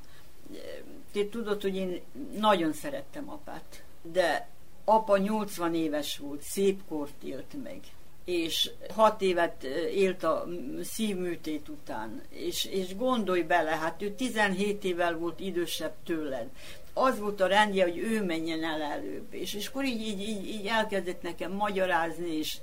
[1.12, 2.00] te tudod, hogy én
[2.38, 4.48] nagyon szerettem apát, de
[4.84, 7.80] apa 80 éves volt, szép kort élt meg,
[8.24, 9.62] és hat évet
[9.94, 10.46] élt a
[10.82, 16.48] szívműtét után, és, és gondolj bele, hát ő 17 évvel volt idősebb tőled.
[16.92, 20.66] Az volt a rendje, hogy ő menjen el előbb, és, és akkor így, így, így
[20.66, 22.58] elkezdett nekem magyarázni, és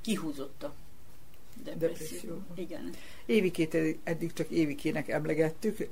[0.00, 0.74] kihúzotta
[1.64, 1.88] depresszió.
[1.88, 2.42] depresszió.
[2.54, 2.90] Igen.
[3.26, 5.88] Évikét eddig csak Évikének emlegettük,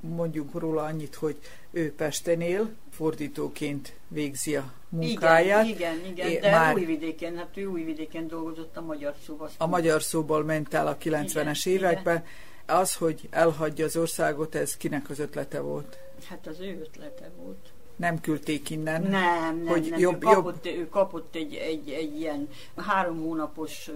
[0.00, 1.36] mondjuk róla annyit, hogy
[1.70, 5.66] ő Pesten él, fordítóként végzi a munkáját.
[5.66, 9.50] Igen, igen, igen de már újvidéken, hát ő újvidéken dolgozott a magyar szóval.
[9.58, 12.16] A magyar szóból ment el a 90-es években.
[12.16, 12.78] Igen.
[12.78, 15.98] Az, hogy elhagyja az országot, ez kinek az ötlete volt?
[16.28, 19.02] Hát az ő ötlete volt nem küldték innen.
[19.02, 19.98] Nem, nem, hogy nem.
[19.98, 20.76] Jobb, ő, kapott, jobb...
[20.76, 23.90] ő kapott egy, egy, egy ilyen három hónapos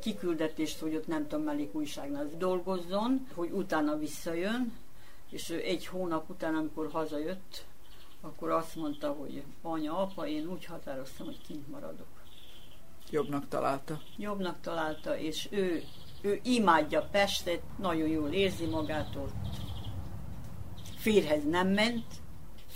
[0.00, 4.72] kiküldetést, hogy ott nem tudom, melyik újságnál dolgozzon, hogy utána visszajön,
[5.30, 7.64] És egy hónap után, amikor hazajött,
[8.20, 12.06] akkor azt mondta, hogy anya, apa, én úgy határoztam, hogy kint maradok.
[13.10, 14.00] Jobbnak találta.
[14.16, 15.82] Jobbnak találta, és ő,
[16.20, 19.73] ő imádja Pestet, nagyon jól érzi magát ott.
[21.04, 22.04] Férhez nem ment,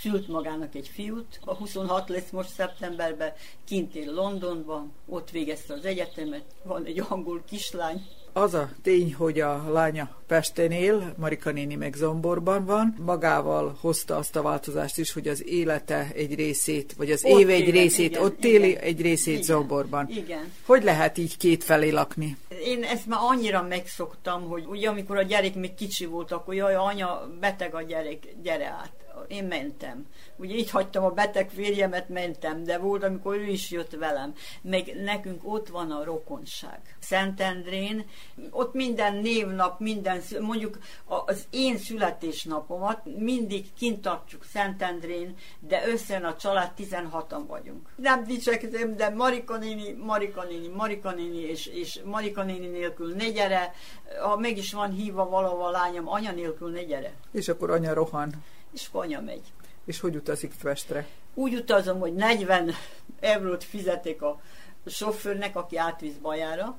[0.00, 3.32] szült magának egy fiút, a 26 lesz most szeptemberben,
[3.64, 9.40] kint él Londonban, ott végezte az egyetemet, van egy angol kislány, az a tény, hogy
[9.40, 15.12] a lánya Pesten él, Marika néni meg Zomborban van, magával hozta azt a változást is,
[15.12, 18.68] hogy az élete egy részét, vagy az ott év egy élet, részét igen, ott éli,
[18.68, 20.08] igen, egy részét igen, Zomborban.
[20.08, 20.52] Igen.
[20.66, 22.36] Hogy lehet így két felé lakni?
[22.64, 26.74] Én ezt már annyira megszoktam, hogy ugye amikor a gyerek még kicsi volt, akkor jaj,
[26.74, 28.92] anya, beteg a gyerek, gyere át
[29.28, 30.06] én mentem.
[30.36, 34.34] Ugye itt hagytam a beteg férjemet, mentem, de volt, amikor ő is jött velem.
[34.62, 36.96] Meg nekünk ott van a rokonság.
[37.00, 38.06] Szentendrén,
[38.50, 46.36] ott minden névnap, minden, mondjuk az én születésnapomat mindig kint tartjuk Szentendrén, de összen a
[46.36, 47.88] család 16-an vagyunk.
[47.96, 53.28] Nem dicsekszem, de Marika néni, Marika néni, Marika néni, és, és Marika néni nélkül ne
[53.28, 53.74] gyere,
[54.20, 57.12] ha meg is van hívva valahol a lányom, anya nélkül ne gyere.
[57.32, 58.34] És akkor anya rohan
[58.72, 59.52] és Konya megy.
[59.84, 61.06] És hogy utazik Pestre?
[61.34, 62.74] Úgy utazom, hogy 40
[63.20, 64.40] eurót fizetek a
[64.86, 66.76] sofőrnek, aki átvisz Bajára.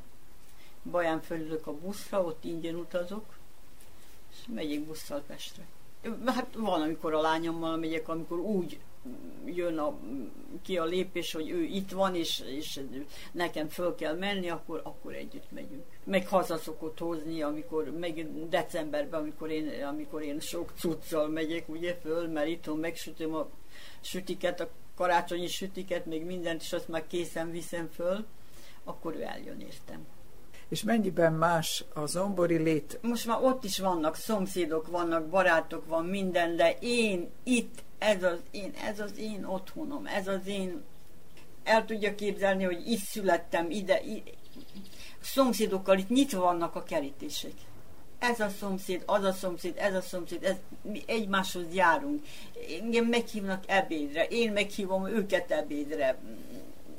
[0.83, 3.25] Baján fölülök a buszra, ott ingyen utazok,
[4.31, 5.63] és megyek busszal Pestre.
[6.25, 8.79] Hát van, amikor a lányommal megyek, amikor úgy
[9.45, 9.97] jön a,
[10.61, 12.79] ki a lépés, hogy ő itt van, és, és
[13.31, 15.83] nekem föl kell menni, akkor, akkor együtt megyünk.
[16.03, 21.95] Meg haza szokott hozni, amikor, meg decemberben, amikor én, amikor én sok cuccal megyek, ugye
[22.01, 23.49] föl, mert itthon megsütöm a
[24.01, 28.25] sütiket, a karácsonyi sütiket, még mindent, és azt már készen viszem föl,
[28.83, 30.07] akkor ő eljön értem.
[30.69, 32.99] És mennyiben más a zombori lét?
[33.01, 38.39] Most már ott is vannak szomszédok, vannak barátok, van minden, de én itt ez az
[38.51, 40.83] én, ez az én otthonom, ez az én,
[41.63, 44.31] el tudja képzelni, hogy itt születtem, ide, ide
[45.21, 47.53] szomszédokkal itt nyitva vannak a kerítések.
[48.19, 52.25] Ez a szomszéd, az a szomszéd, ez a szomszéd, ez, mi egymáshoz járunk.
[52.81, 56.17] Engem meghívnak ebédre, én meghívom őket ebédre.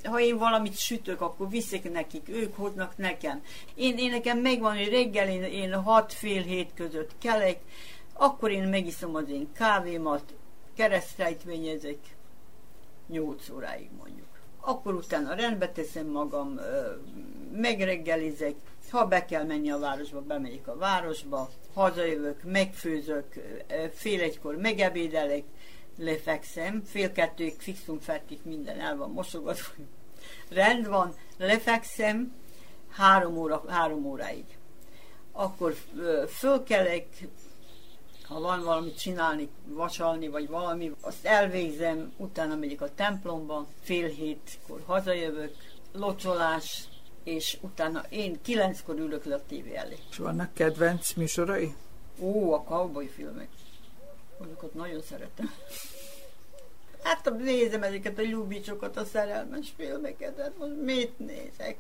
[0.05, 3.43] Ha én valamit sütök, akkor viszek nekik, ők hoznak nekem.
[3.75, 7.59] Én, én nekem megvan, hogy reggel én, én hat fél hét között kelek,
[8.13, 10.35] akkor én megiszom az én kávémat,
[10.81, 11.99] keresztrejtvényezek
[13.09, 14.27] 8 óráig mondjuk.
[14.61, 16.61] Akkor utána rendbe teszem magam,
[17.53, 18.55] megreggelizek,
[18.91, 23.27] ha be kell menni a városba, bemegyek a városba, hazajövök, megfőzök,
[23.93, 25.45] fél egykor megebédelek,
[25.99, 29.73] lefekszem, fél kettőig fixum fertik, minden el van mosogatva,
[30.61, 32.33] rend van, lefekszem,
[32.91, 34.45] három, óra, három óráig.
[35.33, 35.75] Akkor
[36.29, 37.07] fölkelek,
[38.31, 44.83] ha van valamit csinálni, vasalni, vagy valami, azt elvégzem, utána megyek a templomba, fél hétkor
[44.87, 45.57] hazajövök,
[45.93, 46.85] locsolás,
[47.25, 49.97] és utána én kilenckor ülök le a tévé elé.
[50.11, 51.75] És vannak kedvenc műsorai?
[52.19, 53.49] Ó, a cowboy filmek.
[54.39, 55.51] Azokat nagyon szeretem.
[57.03, 61.77] Hát nézem ezeket a lubicsokat, a szerelmes filmeket, hát most mit nézek?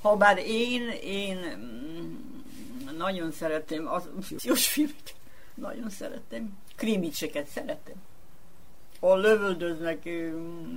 [0.00, 5.14] Habár én, én mm, nagyon szeretem az fiús filmeket.
[5.54, 6.58] Nagyon szeretem.
[6.76, 7.94] Krimicseket szeretem.
[9.00, 10.04] A lövöldöznek,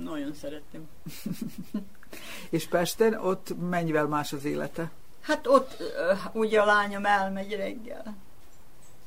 [0.02, 0.88] nagyon szeretem.
[2.50, 4.90] És Pesten ott mennyivel más az élete?
[5.20, 5.82] Hát ott
[6.32, 8.16] ugye a lányom elmegy reggel.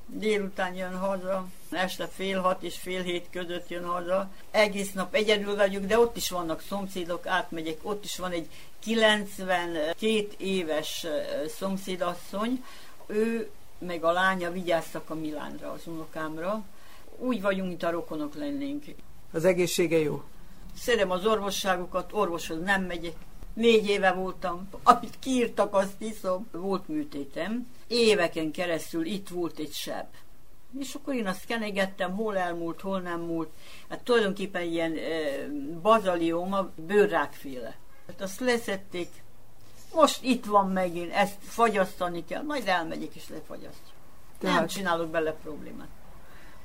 [0.05, 4.29] Délután jön haza, este fél hat és fél hét között jön haza.
[4.51, 7.77] Egész nap egyedül vagyok, de ott is vannak szomszédok, átmegyek.
[7.81, 8.47] Ott is van egy
[8.79, 11.05] 92 éves
[11.57, 12.63] szomszédasszony.
[13.07, 13.49] Ő
[13.85, 16.63] meg a lánya vigyáztak a Milánra, az unokámra.
[17.17, 18.85] Úgy vagyunk, mint a rokonok lennénk.
[19.31, 20.23] Az egészsége jó?
[20.75, 23.13] Szeretem az orvosságokat, orvoshoz nem megyek.
[23.53, 26.47] Négy éve voltam, amit kiírtak, azt hiszem.
[26.51, 27.67] Volt műtétem.
[27.87, 30.05] Éveken keresztül itt volt egy seb.
[30.79, 33.49] És akkor én azt kenegettem, hol elmúlt, hol nem múlt.
[33.89, 34.99] Hát tulajdonképpen ilyen e,
[35.81, 37.77] bazalioma, bőrrákféle.
[38.07, 39.09] Hát azt leszették,
[39.93, 43.95] most itt van megint, ezt fagyasztani kell, majd elmegyek és lefagyasztjuk.
[44.39, 45.87] Tehát Nem csinálok bele problémát.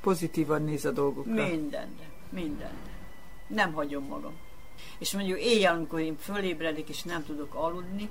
[0.00, 1.32] Pozitívan néz a dolgokra.
[1.32, 2.94] Mindenre, mindenre.
[3.46, 4.36] Nem hagyom magam.
[4.98, 8.10] És mondjuk éjjel, amikor én fölébredek és nem tudok aludni,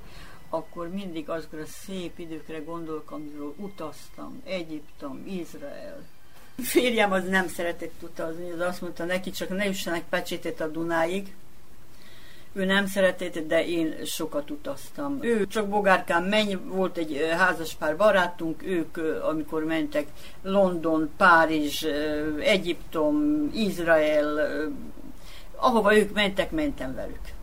[0.50, 4.42] akkor mindig azokra a szép időkre gondolok, amiről utaztam.
[4.44, 6.04] Egyiptom, Izrael.
[6.58, 11.36] Férjem az nem szeretett utazni, az azt mondta neki, csak ne üssenek pecsétet a Dunáig,
[12.58, 15.18] Ő nem szeretett, de én sokat utaztam.
[15.22, 20.08] Ő csak bogárkán menj, volt egy házaspár barátunk, ők amikor mentek
[20.42, 21.84] London, Párizs,
[22.40, 24.40] Egyiptom, Izrael,
[25.56, 27.34] ahova ők mentek, mentem velük.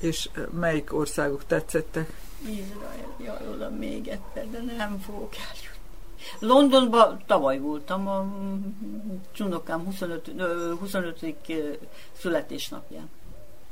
[0.00, 2.12] És melyik országok tetszettek?
[2.40, 5.76] Izrael, jaj, oda még egyszer, de nem fogok eljutni.
[6.38, 8.26] Londonban tavaly voltam, a
[9.32, 10.30] csunokám 25.
[10.80, 11.36] 25.
[12.12, 13.08] születésnapján.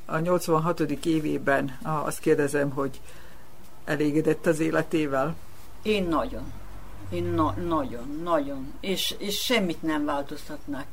[0.07, 0.81] A 86.
[1.05, 3.01] évében azt kérdezem, hogy
[3.85, 5.35] elégedett az életével?
[5.83, 6.53] Én nagyon.
[7.11, 8.73] Én na- nagyon, nagyon.
[8.81, 10.87] És, és semmit nem változtatnak.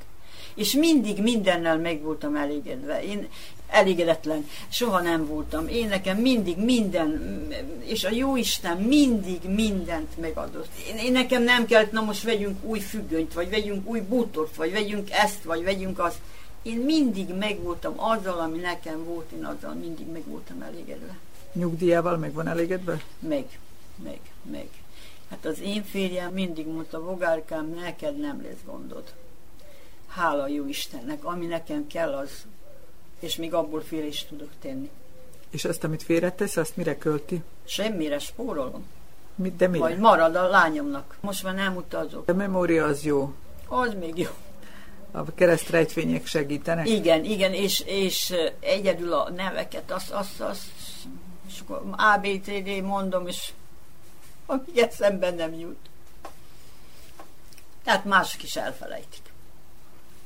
[0.56, 3.04] És mindig mindennel meg voltam elégedve.
[3.04, 3.28] Én,
[3.68, 4.48] elégedetlen.
[4.70, 5.68] Soha nem voltam.
[5.68, 7.48] Én nekem mindig minden,
[7.86, 10.70] és a jó Isten mindig mindent megadott.
[10.88, 14.72] Én, én nekem nem kellett, na most vegyünk új függönyt, vagy vegyünk új bútort, vagy
[14.72, 16.18] vegyünk ezt, vagy vegyünk azt.
[16.64, 21.18] Én mindig megvoltam azzal, ami nekem volt, én azzal mindig meg voltam elégedve.
[21.54, 23.04] Nyugdíjával meg van elégedve?
[23.20, 23.60] Meg,
[24.04, 24.20] meg,
[24.52, 24.68] meg.
[25.30, 29.14] Hát az én férjem mindig mondta, Vogárkám, neked nem lesz gondod.
[30.08, 32.46] Hála jó Istennek, ami nekem kell, az
[33.24, 34.90] és még abból fél is tudok tenni.
[35.50, 37.42] És azt, amit félretesz, azt mire költi?
[37.64, 38.86] Semmire, spórolom.
[39.36, 39.84] Mit, de mire?
[39.84, 41.18] Vagy marad a lányomnak.
[41.20, 42.30] Most már nem utazok.
[42.30, 43.34] A memória az jó.
[43.68, 44.30] Az még jó.
[45.16, 46.90] A keresztrejtvények segítenek?
[46.90, 50.62] Igen, igen, és, és egyedül a neveket, azt, azt, azt
[51.48, 53.52] és akkor ABCD mondom, és
[54.46, 55.78] aki eszemben nem jut.
[57.84, 59.22] Tehát mások is elfelejtik.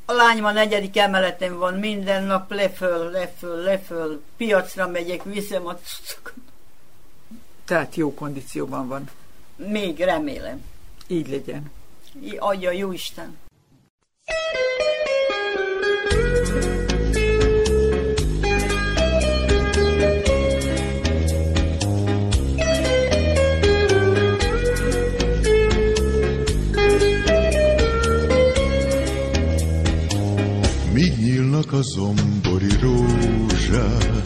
[0.06, 5.76] A lányom a negyedik emeleten van, minden nap leföl, leföl, leföl, piacra megyek, viszem a
[5.76, 6.34] cuccokat.
[7.66, 9.10] Tehát jó kondícióban van.
[9.56, 10.64] Még remélem.
[11.08, 11.72] Így legyen.
[12.38, 13.38] Adja jó Isten.
[31.58, 34.22] Nyílnak a zombori rózsák,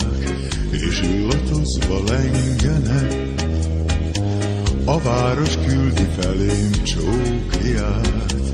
[0.72, 3.34] és illatozva lengenek.
[4.86, 8.51] A város küldi felém csókját,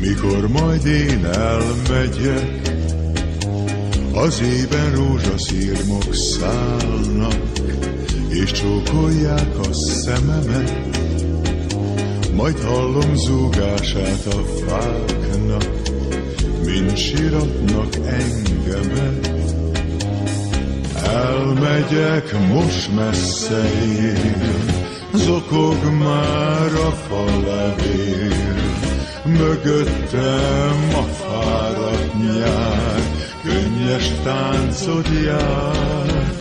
[0.00, 2.76] mikor majd én elmegyek.
[4.12, 7.42] Az éven rózsaszírmok szállnak,
[8.28, 10.86] és csókolják a szememet.
[12.34, 15.66] Majd hallom zúgását a fáknak,
[16.64, 19.30] mint siratnak engemet.
[21.04, 24.36] Elmegyek most messze én,
[25.14, 28.47] zokog már a falevél,
[29.28, 33.00] mögöttem a fáradt nyár,
[33.42, 36.36] könnyes táncot jár.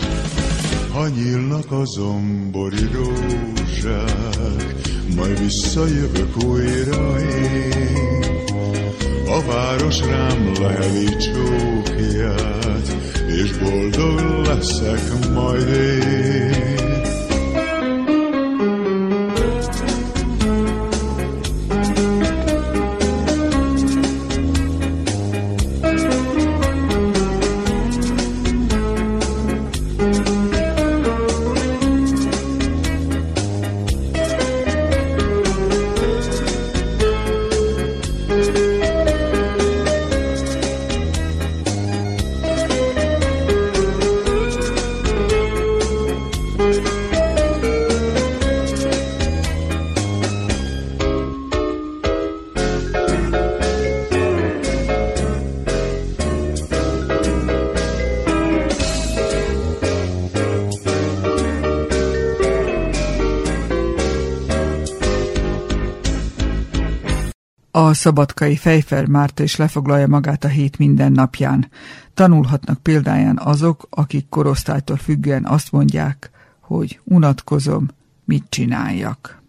[0.91, 4.75] Ha nyílnak a zombori rózsák,
[5.15, 8.45] majd visszajövök újra én,
[9.27, 17.16] a város rám leheli csókját, és boldog leszek majd én.
[68.07, 71.69] Szabadkai Fejfer Márta is lefoglalja magát a hét minden napján.
[72.13, 77.87] Tanulhatnak példáján azok, akik korosztálytól függően azt mondják, hogy unatkozom,
[78.25, 79.41] mit csináljak.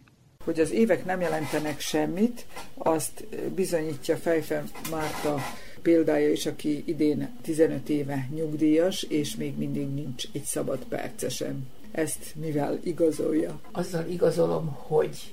[0.44, 5.36] Hogy az évek nem jelentenek semmit, azt bizonyítja Fejfer Márta
[5.82, 11.66] példája is, aki idén 15 éve nyugdíjas, és még mindig nincs egy szabad percesen.
[11.92, 13.60] Ezt mivel igazolja?
[13.72, 15.32] Azzal igazolom, hogy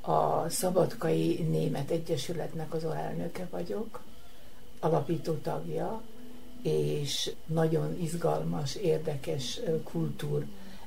[0.00, 4.00] a Szabadkai Német Egyesületnek az alelnöke vagyok,
[4.80, 6.02] alapító tagja,
[6.62, 10.44] és nagyon izgalmas, érdekes kultúr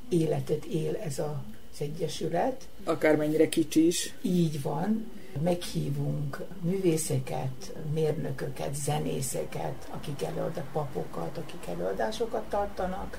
[0.09, 2.67] életet él ez az egyesület.
[2.83, 4.13] Akármennyire kicsi is.
[4.21, 5.11] Így van,
[5.41, 13.17] meghívunk művészeket, mérnököket, zenészeket, akik előadnak, papokat, akik előadásokat tartanak,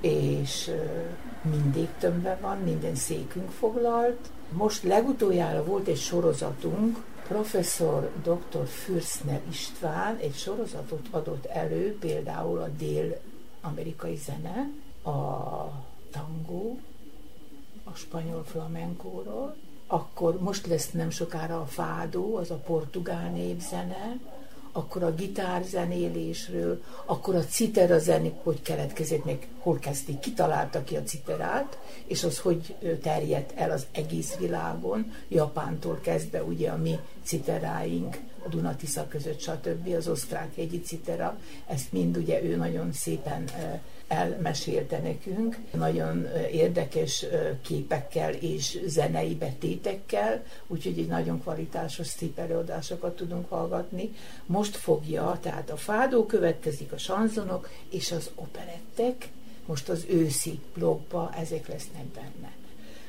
[0.00, 0.70] és
[1.42, 4.30] mindig tömbben van, minden székünk foglalt.
[4.52, 8.66] Most legutoljára volt egy sorozatunk, professzor dr.
[8.66, 14.70] Fürszner István egy sorozatot adott elő, például a dél-amerikai zene,
[15.12, 15.70] a
[16.10, 16.78] tangó,
[17.84, 19.56] a spanyol flamenkóról,
[19.86, 24.18] akkor most lesz nem sokára a fádó, az a portugál népzene,
[24.72, 31.02] akkor a gitárzenélésről, akkor a citera zenék hogy keletkezett, még hol kezdték, kitalálta ki a
[31.02, 38.18] citerát, és az hogy terjedt el az egész világon, Japántól kezdve ugye a mi citeráink,
[38.44, 39.94] a Dunatisza között, stb.
[39.94, 43.44] az osztrák egyi citera, ezt mind ugye ő nagyon szépen
[44.08, 47.24] elmesélte nekünk, nagyon érdekes
[47.62, 54.14] képekkel és zenei betétekkel, úgyhogy egy nagyon kvalitásos szép előadásokat tudunk hallgatni.
[54.46, 59.28] Most fogja, tehát a fádó következik, a sanzonok és az operettek,
[59.66, 62.52] most az őszi blogba ezek lesznek benne.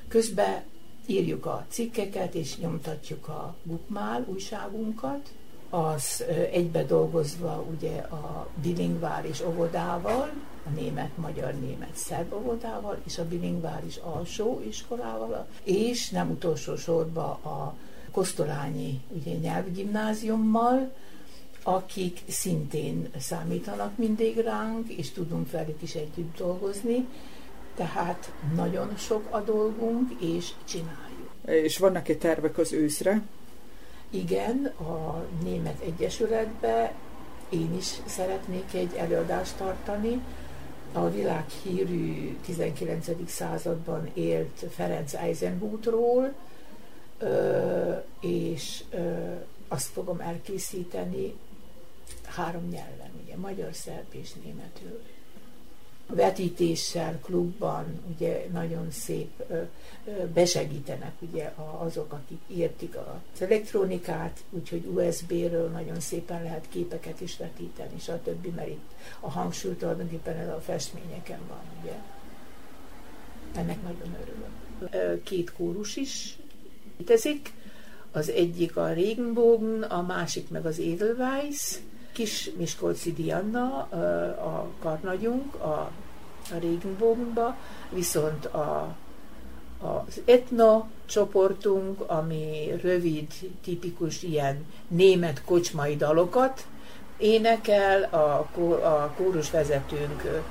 [0.07, 0.63] Közben
[1.05, 5.31] írjuk a cikkeket, és nyomtatjuk a Gukmál újságunkat,
[5.69, 10.31] az egybe dolgozva ugye a bilingvális óvodával,
[10.69, 17.29] a német, magyar, német, szerb óvodával, és a bilingvális alsó iskolával, és nem utolsó sorban
[17.29, 17.75] a
[18.11, 20.91] Kosztolányi ugye, nyelvgimnáziummal,
[21.63, 27.07] akik szintén számítanak mindig ránk, és tudunk velük is együtt dolgozni,
[27.75, 31.65] tehát nagyon sok a dolgunk, és csináljuk.
[31.65, 33.21] És vannak-e tervek az őszre?
[34.09, 36.93] Igen, a Német Egyesületbe
[37.49, 40.21] én is szeretnék egy előadást tartani.
[40.93, 43.07] A világhírű 19.
[43.25, 46.33] században élt Ferenc Eisenhutról,
[48.21, 48.83] és
[49.67, 51.33] azt fogom elkészíteni
[52.25, 55.01] három nyelven, ugye, magyar, szerb és németül
[56.09, 59.43] vetítéssel, klubban ugye nagyon szép
[60.33, 67.99] besegítenek ugye azok, akik értik az elektronikát, úgyhogy USB-ről nagyon szépen lehet képeket is vetíteni,
[67.99, 68.55] stb.
[68.55, 71.95] mert itt a hangsúly tulajdonképpen a festményeken van, ugye.
[73.55, 75.23] Ennek nagyon örülök.
[75.23, 76.37] Két kórus is
[76.97, 77.53] létezik,
[78.11, 81.77] az egyik a Regenbogen, a másik meg az Edelweiss,
[82.19, 83.87] kis Miskolci Diana,
[84.43, 85.91] a karnagyunk, a,
[86.51, 87.55] a Regenbogenba,
[87.89, 88.95] viszont a,
[89.79, 93.31] az etno csoportunk, ami rövid,
[93.63, 96.65] tipikus ilyen német kocsmai dalokat
[97.17, 98.47] énekel, a,
[98.83, 100.43] a kórus vezetőnk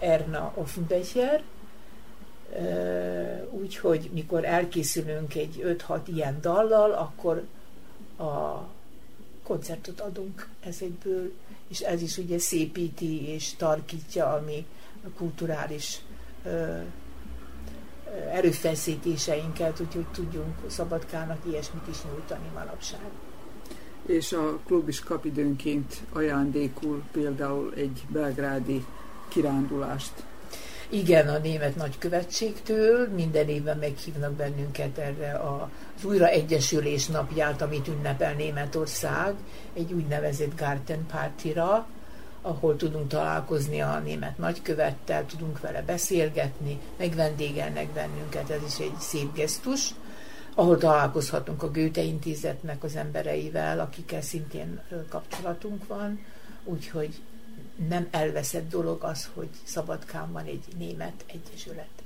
[0.00, 1.42] Erna Offenbecher,
[3.50, 7.44] úgyhogy mikor elkészülünk egy 5-6 ilyen dallal, akkor
[8.18, 8.64] a
[9.42, 11.32] koncertot adunk ezekből,
[11.68, 14.66] és ez is ugye szépíti és tarkítja a mi
[15.16, 16.00] kulturális
[16.44, 16.78] ö,
[18.32, 23.10] erőfeszítéseinket, úgyhogy tudjunk Szabadkának ilyesmit is nyújtani manapság.
[24.06, 28.84] És a klub is kap időnként ajándékul például egy belgrádi
[29.28, 30.12] kirándulást
[30.92, 35.32] igen, a német nagykövetségtől minden évben meghívnak bennünket erre
[36.02, 39.34] az újraegyesülés napját, amit ünnepel Németország,
[39.72, 41.06] egy úgynevezett Garten
[42.42, 49.34] ahol tudunk találkozni a német nagykövettel, tudunk vele beszélgetni, megvendégelnek bennünket, ez is egy szép
[49.34, 49.94] gesztus,
[50.54, 56.24] ahol találkozhatunk a Goethe intézetnek az embereivel, akikkel szintén kapcsolatunk van,
[56.64, 57.20] úgyhogy
[57.88, 62.01] nem elveszett dolog az, hogy Szabadkán van egy német egyesület.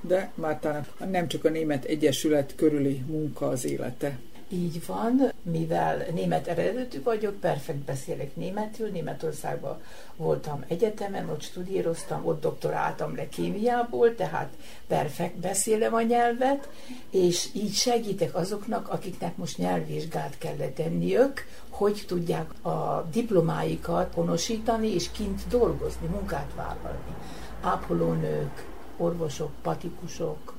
[0.00, 4.18] De Mártának nem csak a német egyesület körüli munka az élete.
[4.52, 9.80] Így van, mivel német eredetű vagyok, perfekt beszélek németül, Németországban
[10.16, 14.48] voltam egyetemen, ott studíroztam, ott doktoráltam le kémiából, tehát
[14.86, 16.68] perfekt beszélem a nyelvet,
[17.10, 25.10] és így segítek azoknak, akiknek most nyelvvizsgát kellett tenniük, hogy tudják a diplomáikat honosítani, és
[25.10, 27.14] kint dolgozni, munkát vállalni.
[27.60, 28.64] Ápolónők,
[29.00, 30.54] orvosok, patikusok,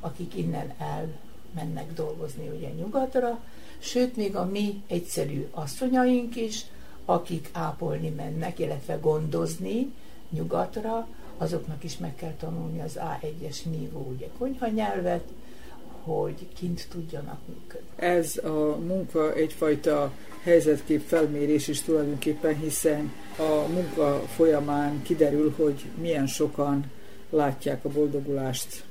[0.00, 3.40] akik innen elmennek dolgozni ugye nyugatra,
[3.78, 6.64] sőt, még a mi egyszerű asszonyaink is,
[7.04, 9.92] akik ápolni mennek, illetve gondozni
[10.30, 15.24] nyugatra, azoknak is meg kell tanulni az A1-es nívó, ugye konyha nyelvet,
[16.02, 17.88] hogy kint tudjanak működni.
[17.96, 26.26] Ez a munka egyfajta helyzetkép felmérés is tulajdonképpen, hiszen a munka folyamán kiderül, hogy milyen
[26.26, 26.90] sokan
[27.32, 28.84] látják a boldogulást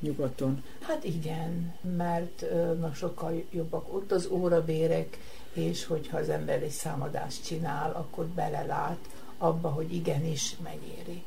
[0.00, 0.64] nyugaton.
[0.80, 2.44] Hát igen, mert
[2.80, 5.18] na, sokkal jobbak ott az órabérek,
[5.52, 8.98] és hogyha az ember egy számadást csinál, akkor belelát
[9.38, 11.22] abba, hogy igenis megéri.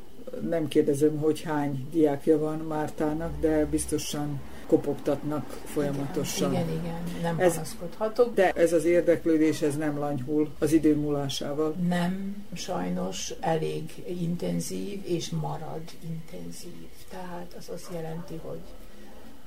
[0.49, 4.41] Nem kérdezem, hogy hány diákja van Mártának, de biztosan
[4.72, 6.52] kopogtatnak folyamatosan.
[6.52, 8.34] Igen, igen, igen nem ez, panaszkodhatok.
[8.34, 11.76] De ez az érdeklődés, ez nem lanyhul az idő múlásával?
[11.88, 16.89] Nem, sajnos elég intenzív, és marad intenzív.
[17.10, 18.60] Tehát az azt jelenti, hogy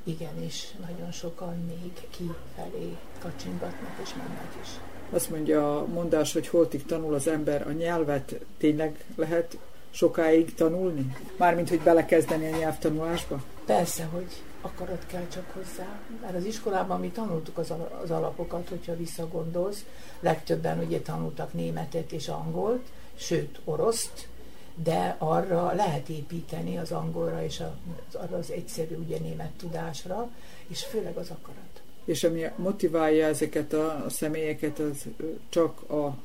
[0.02, 4.68] igenis, nagyon sokan még kifelé kacsingatnak és mennek is.
[5.10, 9.58] Azt mondja a mondás, hogy holtig tanul az ember a nyelvet, tényleg lehet
[9.90, 11.16] sokáig tanulni?
[11.36, 13.42] Mármint, hogy belekezdeni a nyelvtanulásba?
[13.66, 16.00] Persze, hogy akarat kell csak hozzá.
[16.20, 17.72] Mert az iskolában mi tanultuk az,
[18.02, 19.84] az alapokat, hogyha visszagondolsz.
[20.20, 24.28] Legtöbben ugye tanultak németet és angolt, sőt oroszt,
[24.74, 30.30] de arra lehet építeni az angolra és az, arra az egyszerű ugye német tudásra,
[30.66, 31.82] és főleg az akarat.
[32.04, 35.04] És ami motiválja ezeket a személyeket, az
[35.48, 36.16] csak a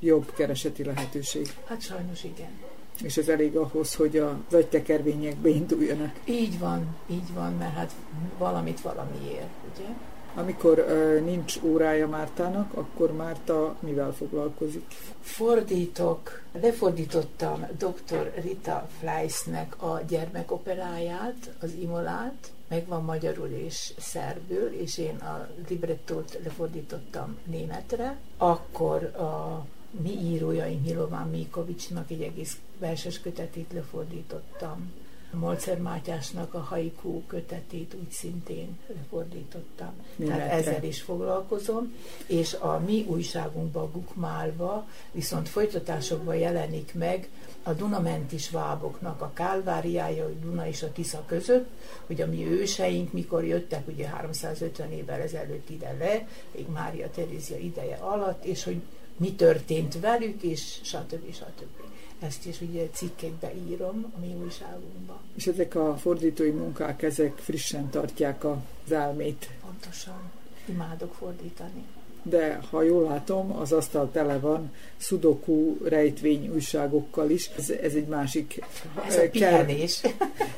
[0.00, 1.54] jobb kereseti lehetőség.
[1.64, 2.67] Hát sajnos igen.
[3.02, 6.12] És ez elég ahhoz, hogy az agytekervényekbe induljanak.
[6.24, 7.92] Így van, így van, mert hát
[8.38, 9.88] valamit valamiért, ugye?
[10.34, 14.84] Amikor uh, nincs órája Mártának, akkor Márta mivel foglalkozik?
[15.20, 18.32] Fordítok, lefordítottam dr.
[18.42, 27.38] Rita Fleisznek a gyermekoperáját, az Imolát, megvan magyarul és szerbül, és én a librettót lefordítottam
[27.44, 28.16] németre.
[28.36, 34.92] Akkor a mi írójaink Milován Mikovicsnak egy egész verses kötetét lefordítottam.
[35.32, 39.92] Molcer Mátyásnak a haiku kötetét úgy szintén lefordítottam.
[40.16, 40.44] Németre.
[40.44, 41.94] Tehát ezzel is foglalkozom,
[42.26, 47.28] és a mi újságunkban, Gukmálva viszont folytatásokban jelenik meg
[47.62, 51.68] a Dunamenti sváboknak a kálváriája, a Duna és a Tisza között,
[52.06, 57.56] hogy a mi őseink mikor jöttek, ugye 350 évvel ezelőtt ide le, még Mária Terézia
[57.56, 58.80] ideje alatt, és hogy
[59.18, 61.34] mi történt velük, és stb.
[61.34, 61.86] stb.
[62.18, 65.18] Ezt is ugye cikkekbe írom a mi újságunkban.
[65.36, 69.50] És ezek a fordítói munkák, ezek frissen tartják az elmét.
[69.64, 70.30] Pontosan.
[70.68, 71.84] Imádok fordítani.
[72.22, 77.50] De ha jól látom, az asztal tele van szudoku rejtvény újságokkal is.
[77.56, 78.64] Ez, ez egy másik...
[79.06, 80.02] Ez a pihenés.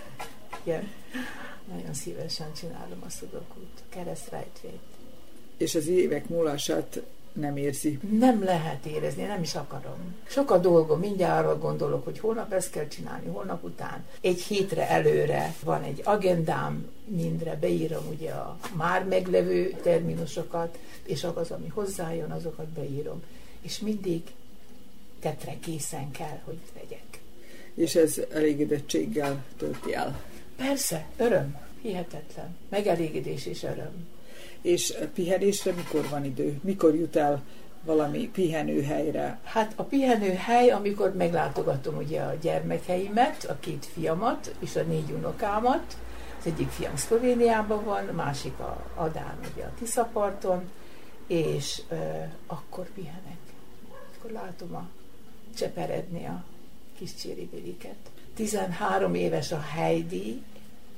[0.64, 0.88] Igen.
[1.72, 4.80] Nagyon szívesen csinálom a szudokút, keresztrejtvényt.
[5.56, 7.02] És az évek múlását
[7.32, 7.98] nem érzi.
[8.18, 10.14] Nem lehet érezni, nem is akarom.
[10.26, 14.04] Sok a dolgom, mindjárt arra gondolok, hogy holnap ezt kell csinálni, holnap után.
[14.20, 21.50] Egy hétre előre van egy agendám, mindre beírom ugye a már meglevő terminusokat, és az,
[21.50, 23.22] ami hozzájön, azokat beírom.
[23.60, 24.22] És mindig
[25.20, 27.20] tetre készen kell, hogy legyek.
[27.74, 30.22] És ez elégedettséggel tölti el?
[30.56, 31.58] Persze, öröm.
[31.82, 32.56] Hihetetlen.
[32.68, 34.06] Megelégedés és öröm
[34.62, 36.60] és pihenésre mikor van idő?
[36.62, 37.42] Mikor jut el
[37.84, 39.38] valami pihenőhelyre?
[39.44, 45.96] Hát a pihenőhely, amikor meglátogatom ugye a gyermekeimet, a két fiamat és a négy unokámat,
[46.38, 50.70] az egyik fiam Szlovéniában van, a másik a Adán ugye a Tiszaparton,
[51.26, 51.98] és uh,
[52.46, 53.38] akkor pihenek.
[54.18, 54.88] Akkor látom a
[55.56, 56.44] cseperedni a
[56.98, 57.96] kis csiribiriket.
[58.34, 60.42] 13 éves a Heidi,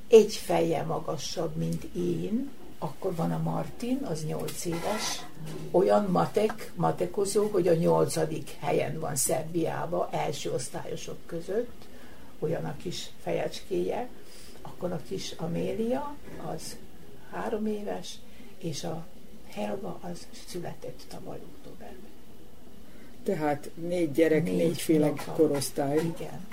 [0.08, 2.50] egy feje magasabb, mint én,
[2.82, 5.26] akkor van a Martin, az 8 éves,
[5.70, 11.72] olyan matek, matekozó, hogy a nyolcadik helyen van Szerbiába, első osztályosok között,
[12.38, 14.08] olyan a kis fejecskéje,
[14.62, 16.14] akkor a kis Amélia,
[16.52, 16.76] az
[17.30, 18.14] három éves,
[18.58, 19.06] és a
[19.50, 22.10] Helga az született tavaly októberben.
[23.22, 25.32] Tehát négy gyerek, négy, négyféle napa.
[25.32, 25.96] korosztály.
[25.96, 26.46] Igen.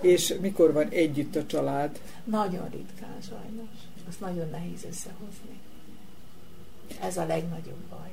[0.00, 2.00] És mikor van együtt a család?
[2.24, 3.81] Nagyon ritkán sajnos.
[4.12, 5.60] Azt nagyon nehéz összehozni.
[7.00, 8.10] Ez a legnagyobb baj.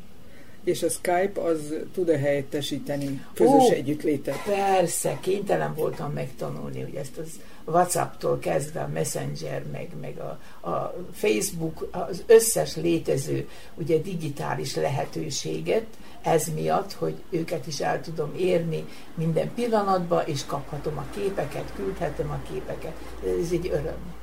[0.64, 4.44] És a Skype az tud-e helyettesíteni közös Ó, együttlétet?
[4.44, 10.96] Persze, kénytelen voltam megtanulni, hogy ezt az WhatsApp-tól kezdve a Messenger, meg, meg a, a
[11.12, 15.86] Facebook, az összes létező ugye digitális lehetőséget,
[16.22, 22.32] ez miatt, hogy őket is el tudom érni minden pillanatban, és kaphatom a képeket, küldhetem
[22.32, 22.94] a képeket.
[23.42, 24.18] Ez egy öröm.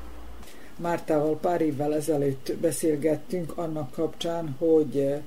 [0.76, 5.22] Mártával pár évvel ezelőtt beszélgettünk annak kapcsán, hogy eh,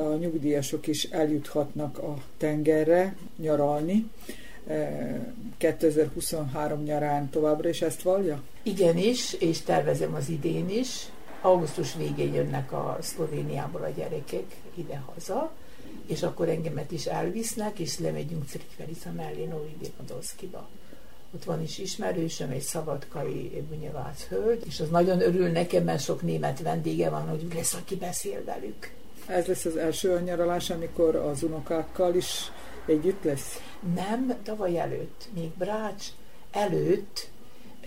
[0.00, 4.10] a nyugdíjasok is eljuthatnak a tengerre nyaralni.
[5.56, 8.42] 2023 eh, nyarán továbbra is ezt vallja?
[8.62, 11.06] Igenis, és tervezem az idén is.
[11.40, 15.52] Augusztus végén jönnek a Szlovéniából a gyerekek ide-haza,
[16.06, 20.68] és akkor engemet is elvisznek, és lemegyünk Crikverica mellé Novi Podolszkiba
[21.36, 26.22] ott van is ismerősöm, egy szabadkai bunyavác hölgy, és az nagyon örül nekem, mert sok
[26.22, 28.90] német vendége van, hogy lesz, aki beszél velük.
[29.26, 32.52] Ez lesz az első nyaralás, amikor az unokákkal is
[32.86, 33.60] együtt lesz?
[33.94, 36.06] Nem, tavaly előtt, még Brács
[36.50, 37.28] előtt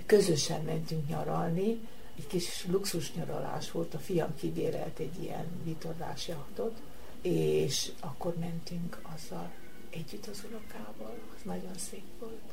[0.05, 1.79] közösen mentünk nyaralni,
[2.17, 6.77] egy kis luxus nyaralás volt, a fiam kibérelt egy ilyen vitorlás jachtot,
[7.21, 9.51] és akkor mentünk azzal
[9.89, 12.49] együtt az unokával, az nagyon szép volt.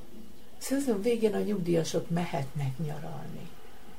[0.59, 3.49] Szezon végén a nyugdíjasok mehetnek nyaralni,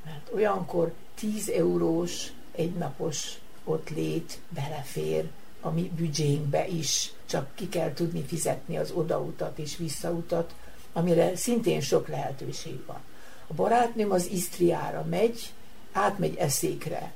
[0.06, 5.30] mert olyankor 10 eurós egynapos ott lét belefér
[5.62, 10.54] a mi büdzsénkbe is, csak ki kell tudni fizetni az odautat és visszautat,
[10.94, 13.02] amire szintén sok lehetőség van.
[13.48, 15.54] A barátnőm az Isztriára megy,
[15.92, 17.14] átmegy eszékre.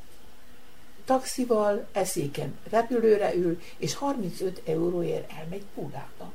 [1.05, 6.31] Taxival eszéken repülőre ül, és 35 euróért elmegy Púlába.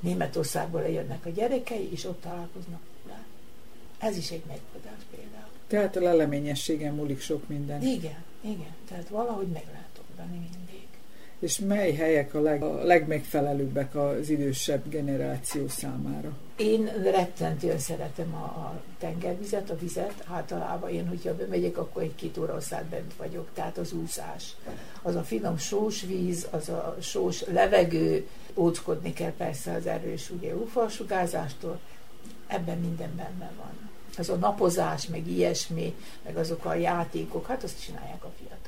[0.00, 3.24] Németországból lejönnek a gyerekei, és ott találkoznak Púlán.
[3.98, 5.50] Ez is egy megbadás például.
[5.66, 7.82] Tehát a leleményességen múlik sok minden.
[7.82, 8.74] Igen, igen.
[8.88, 10.65] Tehát valahogy meg lehet oldani mindig.
[11.46, 16.30] És mely helyek a, leg, a legmegfelelőbbek az idősebb generáció számára?
[16.56, 20.24] Én rettentően szeretem a, a tengervizet, a vizet.
[20.30, 22.58] Általában én, hogyha bemegyek, akkor egy-két óra
[22.90, 23.48] bent vagyok.
[23.54, 24.56] Tehát az úszás.
[25.02, 30.54] Az a finom sós víz, az a sós levegő, óckodni kell persze az erős ugye
[30.54, 31.78] ufalsugárzástól,
[32.46, 33.90] ebben minden benne van.
[34.18, 35.94] Az a napozás, meg ilyesmi,
[36.24, 38.65] meg azok a játékok, hát azt csinálják a fiatalok.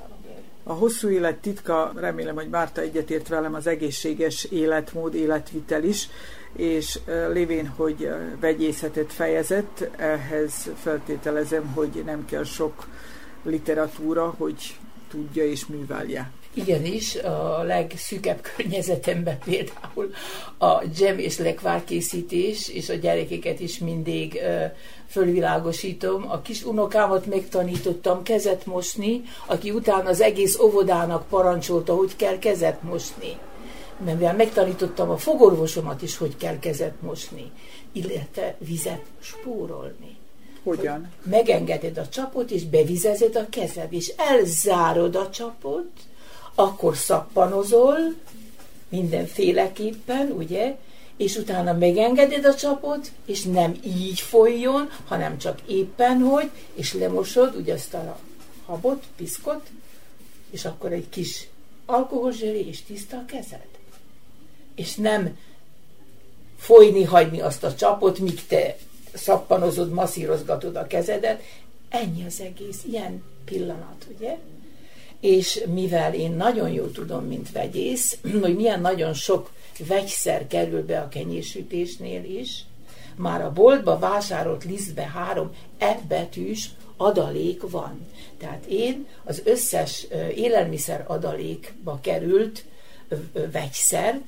[0.68, 6.08] A hosszú élet titka, remélem, hogy Márta egyetért velem, az egészséges életmód, életvitel is,
[6.52, 6.98] és
[7.32, 12.86] lévén, hogy vegyészetet fejezett, ehhez feltételezem, hogy nem kell sok
[13.42, 14.78] literatúra, hogy
[15.10, 16.30] tudja és művelje.
[16.58, 20.10] Igenis, a legszűkebb környezetemben például
[20.58, 24.40] a gem és lekvárkészítés, és a gyerekeket is mindig
[25.08, 26.30] fölvilágosítom.
[26.30, 32.82] A kis unokámat megtanítottam kezet mosni, aki utána az egész óvodának parancsolta, hogy kell kezet
[32.82, 33.38] mosni.
[34.04, 37.52] Mert megtanítottam a fogorvosomat is, hogy kell kezet mosni,
[37.92, 40.16] illetve vizet spórolni.
[40.62, 40.94] Hogyan?
[41.22, 45.90] Hogy megengeded a csapot, és bevizezed a kezed, és elzárod a csapot,
[46.58, 47.96] akkor szappanozol,
[48.88, 50.76] mindenféleképpen, ugye,
[51.16, 57.54] és utána megengeded a csapot, és nem így folyjon, hanem csak éppen hogy, és lemosod
[57.56, 58.18] ugye ezt a
[58.66, 59.70] habot, piszkot,
[60.50, 61.48] és akkor egy kis
[61.86, 63.68] alkoholzseli, és tiszta a kezed.
[64.74, 65.38] És nem
[66.58, 68.76] folyni hagyni azt a csapot, míg te
[69.14, 71.42] szappanozod, masszírozgatod a kezedet.
[71.88, 74.38] Ennyi az egész, ilyen pillanat, ugye?
[75.20, 79.50] És mivel én nagyon jól tudom, mint vegyész, hogy milyen nagyon sok
[79.88, 82.64] vegyszer kerül be a kenyérsütésnél is,
[83.16, 88.06] már a boltba vásárolt lisztbe három E betűs adalék van.
[88.38, 92.64] Tehát én az összes élelmiszer adalékba került
[93.52, 94.24] vegyszert,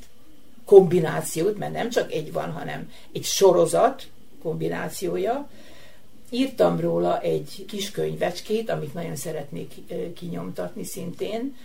[0.65, 4.07] kombinációt, mert nem csak egy van, hanem egy sorozat
[4.43, 5.49] kombinációja,
[6.31, 9.75] írtam róla egy kis könyvecskét, amit nagyon szeretnék
[10.15, 11.57] kinyomtatni szintén,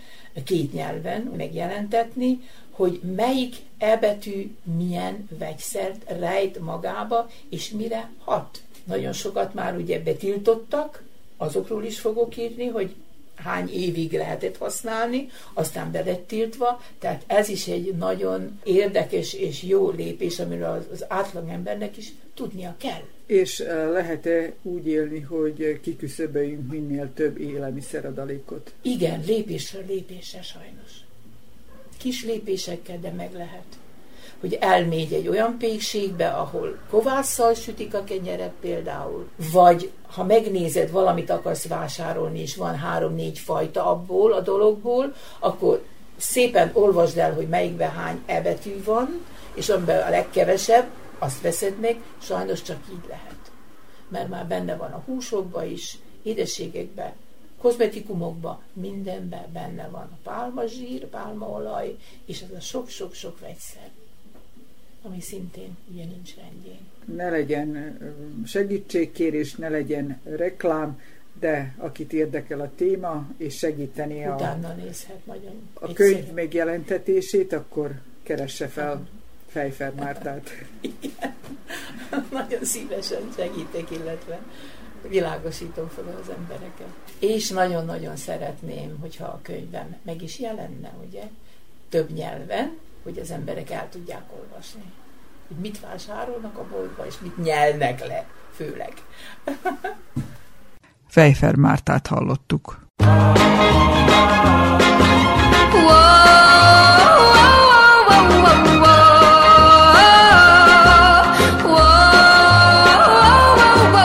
[0.44, 2.40] két nyelven megjelentetni,
[2.70, 8.62] hogy melyik ebetű milyen vegyszert rejt magába, és mire hat.
[8.84, 11.04] Nagyon sokat már ugye betiltottak,
[11.36, 12.94] azokról is fogok írni, hogy
[13.36, 19.62] hány évig lehetett használni, aztán be lett tiltva, tehát ez is egy nagyon érdekes és
[19.62, 23.02] jó lépés, amiről az átlagembernek is tudnia kell.
[23.26, 28.72] És eh, lehet-e úgy élni, hogy kiküszöböljünk minél több élelmiszeradalékot?
[28.82, 30.90] Igen, lépésről lépésre sajnos.
[31.98, 33.64] Kis lépésekkel, de meg lehet.
[34.40, 41.30] Hogy elmégy egy olyan pékségbe, ahol kovásszal sütik a kenyeret például, vagy ha megnézed, valamit
[41.30, 45.84] akarsz vásárolni, és van három-négy fajta abból a dologból, akkor
[46.16, 50.86] szépen olvasd el, hogy melyikben hány ebetű van, és amiben a legkevesebb,
[51.18, 53.50] azt veszed meg, sajnos csak így lehet.
[54.08, 57.14] Mert már benne van a húsokba is, édességekbe,
[57.60, 61.96] kozmetikumokba, mindenben benne van a pálmazsír, pálmaolaj,
[62.26, 63.90] és ez a sok-sok-sok vegyszer,
[65.06, 66.78] ami szintén ugye nincs rendjén.
[67.16, 67.98] Ne legyen
[68.46, 71.00] segítségkérés, ne legyen reklám,
[71.40, 78.68] de akit érdekel a téma, és segíteni a, nézhet nagyon a könyv megjelentetését, akkor keresse
[78.68, 79.08] fel
[79.46, 80.50] Fejfer Mártát.
[80.80, 81.34] Igen.
[82.32, 84.40] Nagyon szívesen segítek, illetve
[85.08, 86.86] világosítom fel az embereket.
[87.18, 91.22] És nagyon-nagyon szeretném, hogyha a könyvem meg is jelenne, ugye,
[91.88, 94.92] több nyelven, hogy az emberek el tudják olvasni.
[95.48, 98.92] Hogy mit vásárolnak a boltba, és mit nyelnek le, főleg.
[101.08, 102.78] Fejfer Mártát hallottuk.